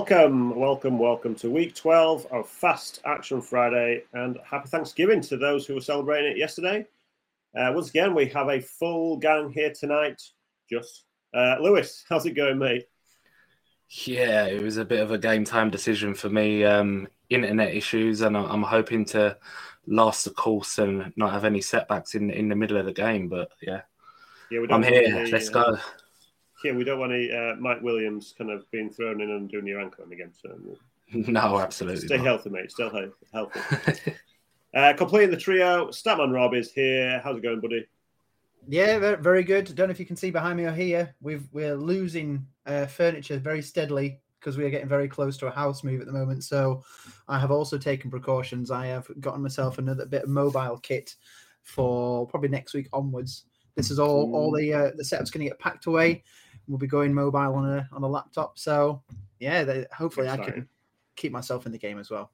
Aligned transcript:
Welcome, 0.00 0.56
welcome, 0.56 0.98
welcome 0.98 1.34
to 1.34 1.50
week 1.50 1.74
12 1.74 2.26
of 2.30 2.48
Fast 2.48 3.02
Action 3.04 3.42
Friday 3.42 4.04
and 4.14 4.38
happy 4.42 4.66
Thanksgiving 4.66 5.20
to 5.20 5.36
those 5.36 5.66
who 5.66 5.74
were 5.74 5.82
celebrating 5.82 6.32
it 6.32 6.38
yesterday. 6.38 6.86
Uh, 7.54 7.70
once 7.74 7.90
again, 7.90 8.14
we 8.14 8.24
have 8.30 8.48
a 8.48 8.62
full 8.62 9.18
gang 9.18 9.52
here 9.52 9.74
tonight. 9.78 10.22
Just 10.70 11.04
uh, 11.34 11.56
Lewis, 11.60 12.02
how's 12.08 12.24
it 12.24 12.30
going, 12.30 12.56
mate? 12.56 12.86
Yeah, 13.90 14.46
it 14.46 14.62
was 14.62 14.78
a 14.78 14.86
bit 14.86 15.00
of 15.00 15.10
a 15.10 15.18
game 15.18 15.44
time 15.44 15.68
decision 15.68 16.14
for 16.14 16.30
me. 16.30 16.64
Um, 16.64 17.06
internet 17.28 17.74
issues, 17.74 18.22
and 18.22 18.38
I'm 18.38 18.62
hoping 18.62 19.04
to 19.06 19.36
last 19.86 20.24
the 20.24 20.30
course 20.30 20.78
and 20.78 21.12
not 21.16 21.32
have 21.32 21.44
any 21.44 21.60
setbacks 21.60 22.14
in 22.14 22.30
in 22.30 22.48
the 22.48 22.56
middle 22.56 22.78
of 22.78 22.86
the 22.86 22.94
game. 22.94 23.28
But 23.28 23.50
yeah, 23.60 23.82
yeah, 24.50 24.60
we 24.60 24.68
I'm 24.70 24.82
here. 24.82 25.26
Let's 25.30 25.50
uh, 25.50 25.52
go. 25.52 25.78
Yeah, 26.64 26.72
we 26.72 26.84
don't 26.84 26.98
want 26.98 27.12
any 27.12 27.30
uh, 27.32 27.56
Mike 27.56 27.82
Williams 27.82 28.34
kind 28.36 28.50
of 28.50 28.70
being 28.70 28.90
thrown 28.90 29.20
in 29.20 29.30
and 29.30 29.50
doing 29.50 29.66
your 29.66 29.80
ankle 29.80 30.04
again. 30.10 30.32
So 30.34 30.56
No, 31.12 31.58
absolutely. 31.58 32.06
stay 32.06 32.16
not. 32.16 32.26
healthy, 32.26 32.50
mate. 32.50 32.70
Still 32.70 32.90
healthy. 33.32 33.60
uh, 34.74 34.92
completing 34.96 35.30
the 35.30 35.36
trio, 35.36 35.88
Statman 35.88 36.32
Rob 36.32 36.54
is 36.54 36.72
here. 36.72 37.20
How's 37.24 37.36
it 37.36 37.42
going, 37.42 37.60
buddy? 37.60 37.86
Yeah, 38.68 38.98
very, 38.98 39.16
very 39.16 39.42
good. 39.42 39.74
Don't 39.74 39.88
know 39.88 39.92
if 39.92 39.98
you 40.00 40.06
can 40.06 40.16
see 40.16 40.30
behind 40.30 40.58
me 40.58 40.64
or 40.64 40.72
here. 40.72 41.14
We've 41.20 41.48
we're 41.52 41.74
losing 41.76 42.46
uh, 42.66 42.86
furniture 42.86 43.38
very 43.38 43.62
steadily 43.62 44.20
because 44.38 44.56
we 44.56 44.64
are 44.64 44.70
getting 44.70 44.88
very 44.88 45.08
close 45.08 45.36
to 45.38 45.46
a 45.46 45.50
house 45.50 45.82
move 45.82 46.00
at 46.00 46.06
the 46.06 46.12
moment. 46.12 46.44
So 46.44 46.82
I 47.28 47.38
have 47.38 47.50
also 47.50 47.76
taken 47.78 48.10
precautions. 48.10 48.70
I 48.70 48.86
have 48.86 49.08
gotten 49.20 49.42
myself 49.42 49.78
another 49.78 50.06
bit 50.06 50.24
of 50.24 50.28
mobile 50.28 50.78
kit 50.78 51.16
for 51.62 52.26
probably 52.26 52.48
next 52.48 52.72
week 52.74 52.88
onwards. 52.92 53.44
This 53.76 53.90
is 53.90 53.98
all 53.98 54.34
all 54.34 54.52
the 54.52 54.72
uh, 54.72 54.90
the 54.96 55.04
setup's 55.04 55.30
going 55.30 55.44
to 55.44 55.50
get 55.50 55.58
packed 55.58 55.86
away. 55.86 56.22
We'll 56.70 56.78
be 56.78 56.86
going 56.86 57.12
mobile 57.12 57.56
on 57.56 57.68
a 57.68 57.88
on 57.92 58.04
a 58.04 58.08
laptop. 58.08 58.56
So 58.56 59.02
yeah, 59.40 59.64
they, 59.64 59.86
hopefully 59.92 60.28
I 60.28 60.36
can 60.36 60.68
keep 61.16 61.32
myself 61.32 61.66
in 61.66 61.72
the 61.72 61.78
game 61.78 61.98
as 61.98 62.10
well. 62.10 62.30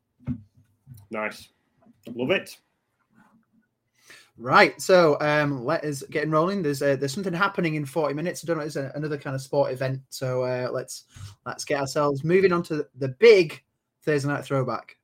Nice. 1.11 1.49
Love 2.15 2.31
it. 2.31 2.59
Right, 4.39 4.79
so 4.79 5.17
um, 5.23 5.65
let 5.65 5.83
us 5.83 6.03
get 6.11 6.29
rolling. 6.29 6.63
There's 6.63 6.83
uh, 6.83 6.97
there's 6.97 7.15
something 7.15 7.33
happening 7.33 7.77
in 7.77 7.87
40 7.87 8.13
minutes. 8.13 8.45
I 8.45 8.47
don't 8.47 8.59
know. 8.59 8.65
It's 8.65 8.77
a, 8.77 8.93
another 8.95 9.17
kind 9.17 9.35
of 9.35 9.41
sport 9.41 9.73
event. 9.73 10.03
So 10.11 10.43
uh, 10.43 10.69
let's 10.71 11.05
let's 11.47 11.65
get 11.65 11.81
ourselves 11.81 12.23
moving 12.23 12.53
on 12.53 12.63
to 12.65 12.87
the 12.97 13.09
big 13.09 13.63
Thursday 14.03 14.29
night 14.29 14.45
throwback. 14.45 14.99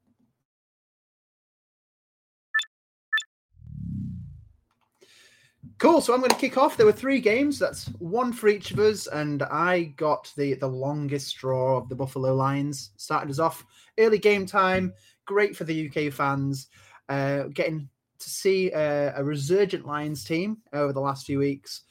Cool. 5.78 6.00
So 6.00 6.14
I'm 6.14 6.20
going 6.20 6.30
to 6.30 6.36
kick 6.36 6.56
off. 6.56 6.76
There 6.76 6.86
were 6.86 6.92
three 6.92 7.20
games. 7.20 7.58
That's 7.58 7.86
one 7.98 8.32
for 8.32 8.48
each 8.48 8.70
of 8.70 8.78
us, 8.78 9.06
and 9.06 9.42
I 9.42 9.94
got 9.96 10.32
the 10.36 10.54
the 10.54 10.68
longest 10.68 11.28
straw 11.28 11.76
of 11.78 11.88
the 11.88 11.94
Buffalo 11.94 12.34
Lions. 12.34 12.90
Started 12.96 13.30
us 13.30 13.38
off 13.38 13.64
early 13.98 14.18
game 14.18 14.46
time. 14.46 14.92
Great 15.24 15.56
for 15.56 15.64
the 15.64 15.88
UK 15.88 16.12
fans. 16.12 16.68
Uh, 17.08 17.44
getting 17.54 17.88
to 18.18 18.30
see 18.30 18.72
uh, 18.72 19.12
a 19.16 19.24
resurgent 19.24 19.86
Lions 19.86 20.24
team 20.24 20.58
over 20.72 20.92
the 20.92 21.00
last 21.00 21.26
few 21.26 21.38
weeks, 21.38 21.82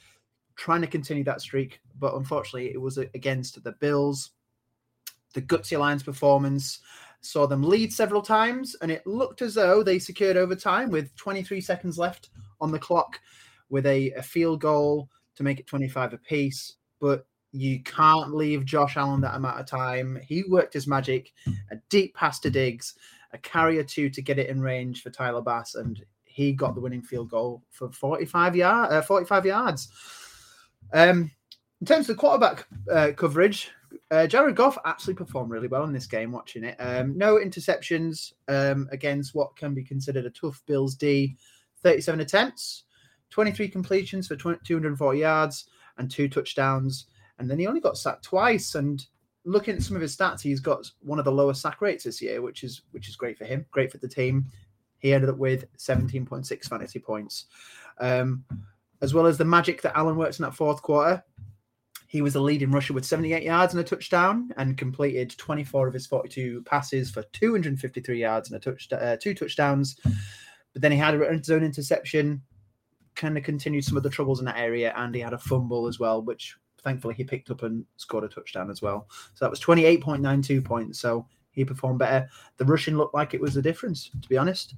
trying 0.55 0.81
to 0.81 0.87
continue 0.87 1.23
that 1.25 1.41
streak, 1.41 1.81
but 1.99 2.15
unfortunately, 2.15 2.71
it 2.71 2.81
was 2.81 2.97
against 2.97 3.61
the 3.63 3.73
Bills. 3.73 4.31
The 5.33 5.41
gutsy 5.41 5.77
Lions 5.77 6.03
performance 6.03 6.79
saw 7.21 7.45
them 7.45 7.63
lead 7.63 7.93
several 7.93 8.21
times, 8.21 8.75
and 8.81 8.91
it 8.91 9.05
looked 9.05 9.41
as 9.41 9.53
though 9.53 9.83
they 9.83 9.99
secured 9.99 10.37
overtime 10.37 10.89
with 10.89 11.15
23 11.15 11.61
seconds 11.61 11.97
left 11.97 12.29
on 12.59 12.71
the 12.71 12.79
clock 12.79 13.19
with 13.71 13.87
a, 13.87 14.11
a 14.11 14.21
field 14.21 14.61
goal 14.61 15.09
to 15.35 15.41
make 15.43 15.59
it 15.59 15.65
25 15.65 16.13
apiece. 16.13 16.75
But 16.99 17.25
you 17.51 17.81
can't 17.81 18.35
leave 18.35 18.63
Josh 18.65 18.95
Allen 18.95 19.21
that 19.21 19.35
amount 19.35 19.59
of 19.59 19.65
time. 19.65 20.19
He 20.23 20.43
worked 20.47 20.73
his 20.73 20.85
magic, 20.87 21.33
a 21.71 21.77
deep 21.89 22.13
pass 22.13 22.39
to 22.41 22.51
Diggs, 22.51 22.93
a 23.33 23.39
carrier 23.39 23.83
two 23.83 24.09
to 24.11 24.21
get 24.21 24.37
it 24.37 24.49
in 24.49 24.61
range 24.61 25.01
for 25.01 25.09
Tyler 25.09 25.41
Bass, 25.41 25.75
and 25.75 26.03
he 26.25 26.53
got 26.53 26.75
the 26.75 26.81
winning 26.81 27.01
field 27.01 27.29
goal 27.29 27.63
for 27.71 27.91
45 27.91 28.55
yard, 28.55 28.91
uh, 28.93 29.01
45 29.01 29.45
yards. 29.45 29.89
Um, 30.93 31.31
in 31.81 31.87
terms 31.87 32.07
of 32.09 32.15
the 32.15 32.19
quarterback 32.21 32.67
uh, 32.91 33.11
coverage, 33.15 33.71
Uh, 34.09 34.27
Jared 34.27 34.55
Goff 34.55 34.77
actually 34.85 35.13
performed 35.15 35.51
really 35.51 35.67
well 35.67 35.83
in 35.83 35.91
this 35.93 36.07
game. 36.07 36.31
Watching 36.31 36.63
it, 36.63 36.75
um, 36.79 37.17
no 37.17 37.35
interceptions 37.35 38.33
um, 38.47 38.87
against 38.91 39.35
what 39.35 39.55
can 39.57 39.73
be 39.73 39.83
considered 39.83 40.25
a 40.25 40.29
tough 40.29 40.61
Bills 40.65 40.95
D. 40.95 41.35
Thirty-seven 41.83 42.21
attempts, 42.21 42.83
twenty-three 43.31 43.69
completions 43.69 44.27
for 44.27 44.35
20, 44.35 44.59
240 44.63 45.19
yards, 45.19 45.65
and 45.97 46.09
two 46.09 46.29
touchdowns. 46.29 47.07
And 47.39 47.49
then 47.49 47.57
he 47.57 47.65
only 47.65 47.81
got 47.81 47.97
sacked 47.97 48.23
twice. 48.23 48.75
And 48.75 49.03
looking 49.45 49.75
at 49.75 49.81
some 49.81 49.95
of 49.95 50.01
his 50.01 50.15
stats, 50.15 50.41
he's 50.41 50.59
got 50.59 50.89
one 50.99 51.17
of 51.17 51.25
the 51.25 51.31
lowest 51.31 51.61
sack 51.61 51.81
rates 51.81 52.03
this 52.03 52.21
year, 52.21 52.41
which 52.41 52.63
is 52.63 52.83
which 52.91 53.09
is 53.09 53.15
great 53.15 53.37
for 53.37 53.45
him, 53.45 53.65
great 53.71 53.91
for 53.91 53.97
the 53.97 54.07
team. 54.07 54.45
He 54.99 55.13
ended 55.13 55.31
up 55.31 55.37
with 55.37 55.65
17.6 55.77 56.65
fantasy 56.65 56.99
points. 56.99 57.45
Um, 57.99 58.45
as 59.01 59.13
well 59.13 59.25
as 59.25 59.37
the 59.37 59.45
magic 59.45 59.81
that 59.81 59.97
Allen 59.97 60.15
works 60.15 60.39
in 60.39 60.43
that 60.43 60.55
fourth 60.55 60.81
quarter. 60.81 61.23
He 62.07 62.21
was 62.21 62.33
the 62.33 62.41
leading 62.41 62.71
rusher 62.71 62.93
with 62.93 63.05
78 63.05 63.41
yards 63.41 63.73
and 63.73 63.81
a 63.81 63.85
touchdown 63.85 64.51
and 64.57 64.77
completed 64.77 65.33
24 65.37 65.87
of 65.87 65.93
his 65.93 66.05
42 66.07 66.61
passes 66.63 67.09
for 67.09 67.23
253 67.31 68.19
yards 68.19 68.51
and 68.51 68.57
a 68.57 68.59
touch, 68.59 68.91
uh, 68.91 69.17
two 69.17 69.33
touchdowns. 69.33 69.97
But 70.73 70.81
then 70.81 70.91
he 70.91 70.97
had 70.97 71.15
a 71.15 71.43
zone 71.43 71.63
interception, 71.63 72.41
kind 73.21 73.37
of 73.37 73.43
continued 73.43 73.85
some 73.85 73.97
of 73.97 74.03
the 74.03 74.09
troubles 74.09 74.39
in 74.39 74.45
that 74.45 74.57
area, 74.57 74.93
and 74.97 75.13
he 75.13 75.21
had 75.21 75.33
a 75.33 75.37
fumble 75.37 75.87
as 75.87 75.99
well, 75.99 76.21
which 76.21 76.57
thankfully 76.81 77.13
he 77.13 77.23
picked 77.23 77.51
up 77.51 77.61
and 77.61 77.85
scored 77.97 78.23
a 78.23 78.27
touchdown 78.27 78.71
as 78.71 78.81
well. 78.81 79.07
So 79.35 79.45
that 79.45 79.51
was 79.51 79.61
28.92 79.61 80.65
points. 80.65 80.99
So 80.99 81.27
he 81.51 81.63
performed 81.63 81.99
better. 81.99 82.27
The 82.57 82.65
rushing 82.65 82.97
looked 82.97 83.13
like 83.13 83.33
it 83.33 83.41
was 83.41 83.53
the 83.53 83.61
difference, 83.61 84.09
to 84.19 84.27
be 84.27 84.37
honest. 84.37 84.73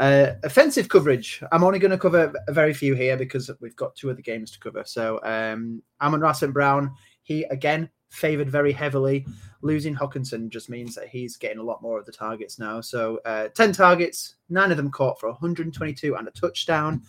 Uh, 0.00 0.32
offensive 0.42 0.88
coverage. 0.88 1.42
I'm 1.52 1.62
only 1.62 1.78
going 1.78 1.92
to 1.92 1.98
cover 1.98 2.32
a 2.48 2.52
very 2.52 2.74
few 2.74 2.94
here 2.94 3.16
because 3.16 3.50
we've 3.60 3.76
got 3.76 3.94
two 3.94 4.10
other 4.10 4.22
games 4.22 4.50
to 4.52 4.58
cover. 4.58 4.82
So 4.84 5.20
um, 5.22 5.82
Amon-Ra 6.00 6.32
St. 6.32 6.52
Brown, 6.52 6.92
he 7.22 7.44
again 7.44 7.88
favored 8.10 8.50
very 8.50 8.72
heavily. 8.72 9.26
Losing 9.62 9.94
Hockenson 9.94 10.48
just 10.48 10.70
means 10.70 10.94
that 10.94 11.08
he's 11.08 11.36
getting 11.36 11.58
a 11.58 11.62
lot 11.62 11.82
more 11.82 11.98
of 11.98 12.06
the 12.06 12.12
targets 12.12 12.58
now. 12.58 12.80
So 12.80 13.20
uh, 13.24 13.48
10 13.48 13.72
targets, 13.72 14.36
nine 14.48 14.70
of 14.70 14.76
them 14.76 14.90
caught 14.90 15.20
for 15.20 15.28
122 15.28 16.16
and 16.16 16.26
a 16.26 16.30
touchdown. 16.30 17.02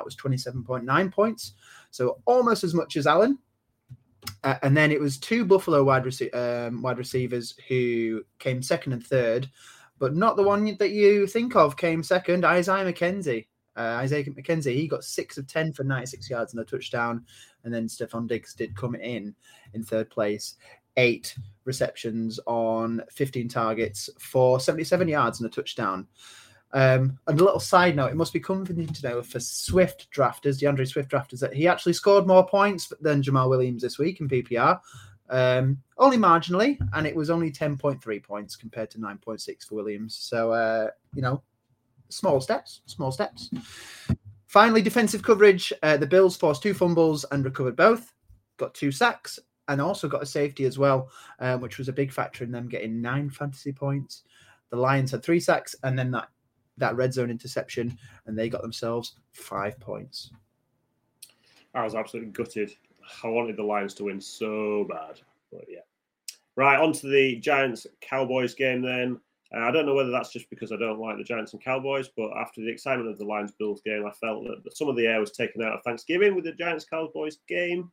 That 0.00 0.06
was 0.06 0.16
27.9 0.16 1.12
points. 1.12 1.52
So 1.90 2.20
almost 2.24 2.64
as 2.64 2.72
much 2.72 2.96
as 2.96 3.06
Allen. 3.06 3.38
Uh, 4.44 4.54
and 4.62 4.74
then 4.74 4.90
it 4.90 4.98
was 4.98 5.18
two 5.18 5.44
Buffalo 5.44 5.84
wide, 5.84 6.06
um, 6.32 6.80
wide 6.80 6.96
receivers 6.96 7.54
who 7.68 8.22
came 8.38 8.62
second 8.62 8.94
and 8.94 9.06
third, 9.06 9.50
but 9.98 10.16
not 10.16 10.36
the 10.36 10.42
one 10.42 10.74
that 10.78 10.92
you 10.92 11.26
think 11.26 11.54
of 11.54 11.76
came 11.76 12.02
second. 12.02 12.46
Isaiah 12.46 12.90
McKenzie. 12.90 13.46
Uh, 13.76 13.98
Isaiah 14.00 14.24
McKenzie, 14.24 14.74
he 14.74 14.88
got 14.88 15.04
six 15.04 15.36
of 15.36 15.46
10 15.46 15.74
for 15.74 15.84
96 15.84 16.30
yards 16.30 16.54
and 16.54 16.62
a 16.62 16.64
touchdown. 16.64 17.26
And 17.64 17.72
then 17.72 17.86
Stefon 17.86 18.26
Diggs 18.26 18.54
did 18.54 18.74
come 18.74 18.94
in 18.94 19.34
in 19.74 19.84
third 19.84 20.08
place, 20.08 20.56
eight 20.96 21.34
receptions 21.66 22.40
on 22.46 23.02
15 23.10 23.48
targets 23.48 24.08
for 24.18 24.60
77 24.60 25.08
yards 25.08 25.40
and 25.40 25.46
a 25.46 25.54
touchdown. 25.54 26.06
Um, 26.72 27.18
and 27.26 27.40
a 27.40 27.44
little 27.44 27.60
side 27.60 27.96
note, 27.96 28.12
it 28.12 28.16
must 28.16 28.32
be 28.32 28.40
comforting 28.40 28.86
to 28.86 29.08
know 29.08 29.22
for 29.22 29.40
Swift 29.40 30.08
drafters, 30.14 30.60
DeAndre 30.60 30.86
Swift 30.86 31.10
drafters, 31.10 31.40
that 31.40 31.52
he 31.52 31.66
actually 31.66 31.94
scored 31.94 32.26
more 32.26 32.46
points 32.46 32.92
than 33.00 33.22
Jamaal 33.22 33.48
Williams 33.48 33.82
this 33.82 33.98
week 33.98 34.20
in 34.20 34.28
PPR. 34.28 34.80
Um, 35.30 35.80
only 35.98 36.16
marginally, 36.16 36.78
and 36.92 37.06
it 37.06 37.14
was 37.14 37.30
only 37.30 37.50
10.3 37.50 38.22
points 38.22 38.56
compared 38.56 38.90
to 38.90 38.98
9.6 38.98 39.64
for 39.64 39.76
Williams. 39.76 40.16
So, 40.16 40.52
uh, 40.52 40.90
you 41.14 41.22
know, 41.22 41.42
small 42.08 42.40
steps, 42.40 42.82
small 42.86 43.12
steps. 43.12 43.50
Finally, 44.46 44.82
defensive 44.82 45.22
coverage. 45.22 45.72
Uh, 45.82 45.96
the 45.96 46.06
Bills 46.06 46.36
forced 46.36 46.62
two 46.62 46.74
fumbles 46.74 47.24
and 47.30 47.44
recovered 47.44 47.76
both, 47.76 48.12
got 48.56 48.74
two 48.74 48.90
sacks, 48.90 49.38
and 49.68 49.80
also 49.80 50.08
got 50.08 50.22
a 50.22 50.26
safety 50.26 50.64
as 50.64 50.78
well, 50.78 51.08
um, 51.38 51.60
which 51.60 51.78
was 51.78 51.88
a 51.88 51.92
big 51.92 52.12
factor 52.12 52.42
in 52.42 52.50
them 52.50 52.68
getting 52.68 53.00
nine 53.00 53.30
fantasy 53.30 53.72
points. 53.72 54.24
The 54.70 54.76
Lions 54.76 55.12
had 55.12 55.22
three 55.22 55.38
sacks, 55.38 55.76
and 55.84 55.96
then 55.96 56.10
that 56.10 56.28
that 56.80 56.96
red 56.96 57.12
zone 57.14 57.30
interception, 57.30 57.96
and 58.26 58.38
they 58.38 58.48
got 58.48 58.62
themselves 58.62 59.14
five 59.32 59.78
points. 59.80 60.30
I 61.74 61.84
was 61.84 61.94
absolutely 61.94 62.32
gutted. 62.32 62.72
I 63.22 63.28
wanted 63.28 63.56
the 63.56 63.62
Lions 63.62 63.94
to 63.94 64.04
win 64.04 64.20
so 64.20 64.86
bad, 64.88 65.20
but 65.52 65.64
yeah. 65.68 65.80
Right, 66.56 66.80
on 66.80 66.92
to 66.94 67.06
the 67.06 67.36
Giants 67.36 67.86
Cowboys 68.00 68.54
game 68.54 68.82
then. 68.82 69.20
Uh, 69.54 69.60
I 69.60 69.70
don't 69.70 69.86
know 69.86 69.94
whether 69.94 70.10
that's 70.10 70.32
just 70.32 70.48
because 70.50 70.72
I 70.72 70.76
don't 70.76 71.00
like 71.00 71.16
the 71.16 71.24
Giants 71.24 71.52
and 71.52 71.62
Cowboys, 71.62 72.08
but 72.16 72.30
after 72.36 72.60
the 72.60 72.70
excitement 72.70 73.10
of 73.10 73.18
the 73.18 73.24
Lions 73.24 73.52
Bills 73.52 73.82
game, 73.84 74.04
I 74.06 74.12
felt 74.12 74.44
that, 74.44 74.76
some 74.76 74.88
of 74.88 74.96
the 74.96 75.06
air 75.06 75.20
was 75.20 75.32
taken 75.32 75.62
out 75.62 75.72
of 75.72 75.82
Thanksgiving 75.82 76.34
with 76.34 76.44
the 76.44 76.52
Giants 76.52 76.84
Cowboys 76.84 77.38
game. 77.48 77.90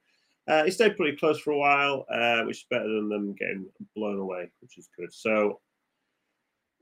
Uh, 0.49 0.63
it 0.65 0.71
stayed 0.71 0.95
pretty 0.95 1.17
close 1.17 1.39
for 1.39 1.51
a 1.51 1.57
while, 1.57 2.05
uh, 2.11 2.43
which 2.43 2.57
is 2.57 2.65
better 2.69 2.87
than 2.87 3.09
them 3.09 3.33
getting 3.33 3.65
blown 3.95 4.19
away, 4.19 4.49
which 4.61 4.77
is 4.77 4.89
good. 4.97 5.11
So, 5.11 5.59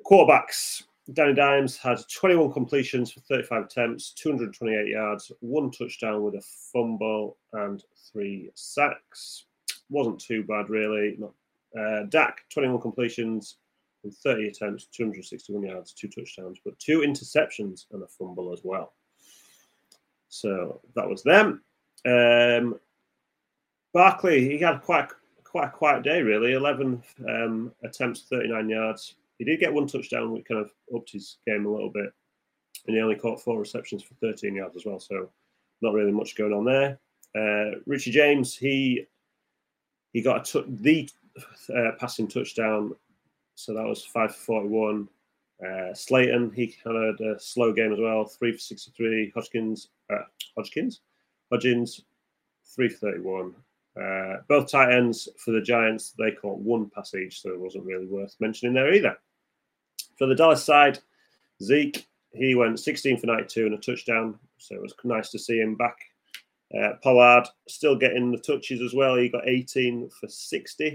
quarterbacks 0.06 0.84
Danny 1.14 1.34
Dimes 1.34 1.78
had 1.78 2.00
21 2.12 2.52
completions 2.52 3.12
for 3.12 3.20
35 3.22 3.66
attempts, 3.66 4.12
228 4.14 4.88
yards, 4.88 5.32
one 5.40 5.70
touchdown 5.70 6.24
with 6.24 6.34
a 6.36 6.42
fumble, 6.74 7.38
and 7.54 7.84
three 8.12 8.50
sacks. 8.56 9.46
Wasn't 9.90 10.20
too 10.20 10.44
bad, 10.44 10.70
really. 10.70 11.16
Not, 11.18 11.34
Uh, 11.78 12.04
Dak, 12.04 12.46
21 12.50 12.80
completions 12.80 13.58
and 14.04 14.14
30 14.14 14.48
attempts, 14.48 14.86
261 14.88 15.64
yards, 15.64 15.94
two 15.94 16.08
touchdowns, 16.08 16.60
but 16.64 16.80
two 16.80 17.00
interceptions 17.02 17.86
and 17.92 18.02
a 18.02 18.08
fumble 18.08 18.54
as 18.54 18.62
well. 18.64 18.94
So 20.30 20.82
that 20.96 21.08
was 21.08 21.22
them. 21.22 21.64
Um, 22.06 22.80
Barkley, 23.94 24.48
he 24.48 24.58
had 24.58 24.82
quite 24.82 25.10
quite 25.44 25.68
a 25.68 25.72
quiet 25.72 26.04
day, 26.04 26.22
really. 26.22 26.54
11 26.54 27.02
um, 27.30 27.72
attempts, 27.84 28.24
39 28.24 28.70
yards, 28.70 29.16
he 29.38 29.46
did 29.46 29.60
get 29.60 29.74
one 29.74 29.88
touchdown, 29.88 30.32
which 30.32 30.46
kind 30.46 30.62
of 30.62 30.72
upped 30.96 31.12
his 31.12 31.38
game 31.48 31.66
a 31.66 31.72
little 31.72 31.90
bit. 31.90 32.12
And 32.88 32.96
he 32.96 33.02
only 33.02 33.16
caught 33.16 33.42
four 33.42 33.60
receptions 33.60 34.04
for 34.04 34.14
13 34.16 34.56
yards 34.56 34.76
as 34.76 34.86
well. 34.86 35.00
So 35.00 35.30
not 35.82 35.94
really 35.94 36.12
much 36.12 36.36
going 36.36 36.54
on 36.54 36.66
there. 36.66 37.00
Uh, 37.36 37.80
Richie 37.86 38.12
James, 38.12 38.56
he 38.56 39.06
he 40.14 40.22
got 40.22 40.54
a 40.56 40.64
the 40.68 41.10
uh, 41.76 41.92
passing 42.00 42.28
touchdown. 42.28 42.96
So 43.56 43.74
that 43.74 43.86
was 43.86 44.06
5 44.06 44.36
for 44.36 44.64
41. 44.64 45.08
Uh, 45.66 45.94
Slayton, 45.94 46.52
he 46.52 46.76
had 46.84 46.96
a 46.96 47.40
slow 47.40 47.72
game 47.72 47.94
as 47.94 48.00
well, 48.00 48.26
3 48.26 48.52
for 48.52 48.60
63. 48.60 49.32
Hodgkins, 49.34 49.90
uh, 50.12 50.24
Hodgkins, 50.58 51.02
Hodgins, 51.52 52.02
3 52.76 52.90
for 52.90 53.12
31. 53.12 53.56
Uh, 54.02 54.42
both 54.50 54.70
tight 54.70 54.94
ends 54.94 55.30
for 55.38 55.52
the 55.52 55.62
Giants, 55.62 56.14
they 56.18 56.32
caught 56.32 56.60
one 56.60 56.90
pass 56.90 57.14
each, 57.16 57.42
so 57.42 57.52
it 57.52 57.60
wasn't 57.60 57.86
really 57.86 58.06
worth 58.06 58.36
mentioning 58.42 58.74
there 58.74 58.94
either. 58.94 59.18
For 60.18 60.28
the 60.28 60.36
Dallas 60.36 60.64
side, 60.64 61.00
Zeke, 61.64 62.08
he 62.34 62.56
went 62.56 62.80
16 62.80 63.18
for 63.18 63.28
92 63.28 63.66
and 63.66 63.76
a 63.76 63.78
touchdown, 63.78 64.38
so 64.58 64.76
it 64.76 64.82
was 64.82 64.94
nice 65.04 65.30
to 65.32 65.40
see 65.40 65.60
him 65.60 65.76
back. 65.76 65.98
Uh, 66.78 66.94
Pollard 67.02 67.48
still 67.68 67.96
getting 67.96 68.32
the 68.32 68.38
touches 68.38 68.82
as 68.82 68.94
well. 68.94 69.16
He 69.16 69.30
got 69.30 69.48
18 69.48 70.10
for 70.10 70.28
60. 70.28 70.88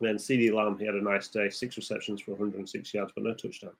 And 0.00 0.08
then 0.08 0.16
CeeDee 0.16 0.52
Lamb, 0.52 0.78
he 0.78 0.86
had 0.86 0.94
a 0.94 1.02
nice 1.02 1.28
day, 1.28 1.48
six 1.48 1.76
receptions 1.76 2.20
for 2.20 2.32
106 2.32 2.94
yards, 2.94 3.12
but 3.14 3.24
no 3.24 3.34
touchdown. 3.34 3.72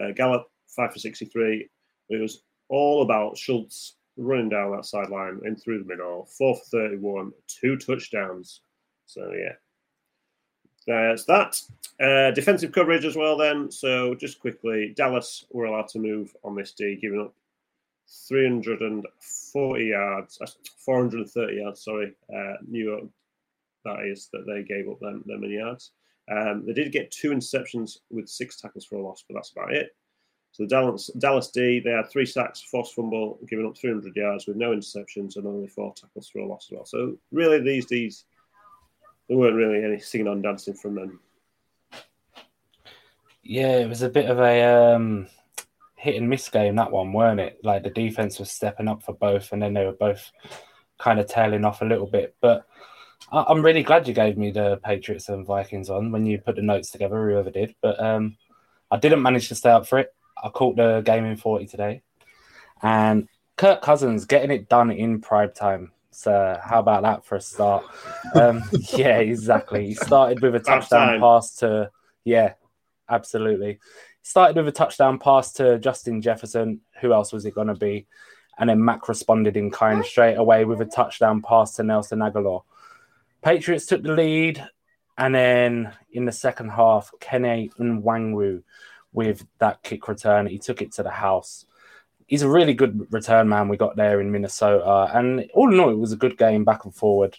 Uh, 0.00 0.12
Gallup, 0.12 0.50
five 0.66 0.92
for 0.92 0.98
63. 0.98 1.68
It 2.08 2.16
was 2.16 2.42
all 2.68 3.02
about 3.02 3.36
Schultz 3.36 3.96
running 4.16 4.48
down 4.48 4.72
that 4.72 4.84
sideline 4.84 5.40
and 5.44 5.60
through 5.60 5.78
the 5.78 5.88
middle, 5.88 6.28
four 6.36 6.56
for 6.56 6.64
31, 6.64 7.32
two 7.46 7.76
touchdowns. 7.76 8.62
So, 9.06 9.32
yeah, 9.32 9.52
there's 10.88 11.26
that. 11.26 11.60
Uh, 12.00 12.30
defensive 12.30 12.72
coverage 12.72 13.04
as 13.04 13.14
well, 13.14 13.36
then. 13.36 13.70
So, 13.70 14.14
just 14.14 14.40
quickly, 14.40 14.94
Dallas 14.96 15.44
were 15.50 15.66
allowed 15.66 15.88
to 15.88 15.98
move 15.98 16.34
on 16.42 16.56
this 16.56 16.72
D, 16.72 16.96
giving 16.96 17.20
up 17.20 17.34
340 18.28 19.84
yards, 19.84 20.38
uh, 20.40 20.46
430 20.78 21.56
yards, 21.56 21.84
sorry. 21.84 22.14
Uh, 22.34 22.54
New 22.66 22.84
York, 22.86 23.04
that 23.84 24.06
is, 24.06 24.28
that 24.32 24.46
they 24.46 24.62
gave 24.62 24.88
up 24.88 24.98
them, 25.00 25.22
them 25.26 25.42
many 25.42 25.56
yards. 25.56 25.92
Um, 26.30 26.64
they 26.66 26.72
did 26.72 26.92
get 26.92 27.10
two 27.10 27.30
interceptions 27.30 27.98
with 28.10 28.28
six 28.28 28.60
tackles 28.60 28.84
for 28.84 28.96
a 28.96 29.02
loss, 29.02 29.24
but 29.28 29.34
that's 29.34 29.50
about 29.50 29.74
it. 29.74 29.94
So 30.52 30.62
the 30.62 30.68
Dallas, 30.68 31.10
Dallas 31.18 31.50
D, 31.50 31.80
they 31.80 31.90
had 31.90 32.08
three 32.10 32.26
sacks, 32.26 32.62
forced 32.62 32.94
fumble, 32.94 33.38
giving 33.46 33.66
up 33.66 33.76
300 33.76 34.16
yards 34.16 34.46
with 34.46 34.56
no 34.56 34.70
interceptions 34.70 35.36
and 35.36 35.46
only 35.46 35.68
four 35.68 35.92
tackles 35.94 36.28
for 36.28 36.38
a 36.40 36.46
loss 36.46 36.68
as 36.70 36.76
well. 36.76 36.86
So 36.86 37.16
really, 37.30 37.60
these 37.60 37.86
Ds, 37.86 38.24
there 39.28 39.36
weren't 39.38 39.56
really 39.56 39.84
any 39.84 39.98
singing 39.98 40.28
on 40.28 40.42
dancing 40.42 40.74
from 40.74 40.94
them. 40.94 41.20
Yeah, 43.42 43.78
it 43.78 43.88
was 43.88 44.02
a 44.02 44.08
bit 44.08 44.28
of 44.30 44.38
a 44.38 44.94
um, 44.94 45.28
hit 45.96 46.16
and 46.16 46.28
miss 46.28 46.48
game 46.48 46.76
that 46.76 46.90
one, 46.90 47.12
weren't 47.12 47.40
it? 47.40 47.58
Like 47.62 47.82
the 47.82 47.90
defense 47.90 48.38
was 48.38 48.50
stepping 48.50 48.88
up 48.88 49.02
for 49.02 49.14
both, 49.14 49.52
and 49.52 49.62
then 49.62 49.74
they 49.74 49.84
were 49.84 49.92
both 49.92 50.30
kind 50.98 51.18
of 51.20 51.26
tailing 51.26 51.64
off 51.64 51.82
a 51.82 51.86
little 51.86 52.06
bit. 52.06 52.34
But 52.40 52.66
I- 53.32 53.44
I'm 53.48 53.64
really 53.64 53.82
glad 53.82 54.06
you 54.08 54.14
gave 54.14 54.36
me 54.36 54.50
the 54.50 54.80
Patriots 54.84 55.28
and 55.28 55.46
Vikings 55.46 55.90
on 55.90 56.12
when 56.12 56.26
you 56.26 56.38
put 56.38 56.56
the 56.56 56.62
notes 56.62 56.90
together, 56.90 57.30
whoever 57.30 57.50
did. 57.50 57.74
But 57.80 58.00
um, 58.02 58.36
I 58.90 58.98
didn't 58.98 59.22
manage 59.22 59.48
to 59.48 59.54
stay 59.54 59.70
up 59.70 59.86
for 59.86 59.98
it. 59.98 60.14
I 60.42 60.48
caught 60.50 60.76
the 60.76 61.00
game 61.04 61.24
in 61.24 61.36
40 61.36 61.66
today. 61.66 62.02
And 62.82 63.28
Kirk 63.56 63.82
Cousins 63.82 64.24
getting 64.24 64.50
it 64.50 64.68
done 64.68 64.90
in 64.90 65.20
prime 65.20 65.52
time. 65.52 65.92
So 66.10 66.58
how 66.62 66.80
about 66.80 67.02
that 67.02 67.24
for 67.24 67.36
a 67.36 67.40
start? 67.40 67.84
Um, 68.34 68.62
yeah, 68.92 69.18
exactly. 69.18 69.86
He 69.86 69.94
started 69.94 70.40
with 70.40 70.54
a 70.54 70.60
touchdown 70.60 71.20
pass 71.20 71.56
to 71.56 71.90
yeah, 72.24 72.54
absolutely. 73.08 73.78
Started 74.22 74.56
with 74.56 74.68
a 74.68 74.72
touchdown 74.72 75.18
pass 75.18 75.52
to 75.54 75.78
Justin 75.78 76.20
Jefferson. 76.20 76.80
Who 77.00 77.12
else 77.12 77.32
was 77.32 77.46
it 77.46 77.54
going 77.54 77.68
to 77.68 77.74
be? 77.74 78.06
And 78.58 78.68
then 78.68 78.84
Mac 78.84 79.08
responded 79.08 79.56
in 79.56 79.70
kind 79.70 80.04
straight 80.04 80.34
away 80.34 80.64
with 80.64 80.80
a 80.80 80.84
touchdown 80.84 81.40
pass 81.42 81.74
to 81.76 81.84
Nelson 81.84 82.18
Agholor. 82.18 82.64
Patriots 83.40 83.86
took 83.86 84.02
the 84.02 84.12
lead, 84.12 84.66
and 85.16 85.34
then 85.34 85.92
in 86.12 86.24
the 86.24 86.32
second 86.32 86.70
half, 86.70 87.12
Kene 87.20 87.72
Nwangwu 87.78 88.62
with 89.12 89.46
that 89.58 89.82
kick 89.82 90.08
return, 90.08 90.46
he 90.46 90.58
took 90.58 90.82
it 90.82 90.92
to 90.92 91.02
the 91.02 91.10
house. 91.10 91.64
He's 92.28 92.42
a 92.42 92.48
really 92.48 92.74
good 92.74 93.06
return 93.10 93.48
man 93.48 93.68
we 93.68 93.76
got 93.76 93.96
there 93.96 94.20
in 94.20 94.30
Minnesota, 94.30 95.10
and 95.12 95.50
all 95.54 95.72
in 95.72 95.80
all, 95.80 95.90
it 95.90 95.98
was 95.98 96.12
a 96.12 96.16
good 96.16 96.38
game 96.38 96.64
back 96.64 96.84
and 96.84 96.94
forward. 96.94 97.36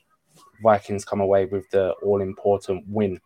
Vikings 0.62 1.06
come 1.06 1.22
away 1.22 1.46
with 1.46 1.70
the 1.70 1.92
all 2.04 2.22
important 2.22 2.84
win. 2.88 3.22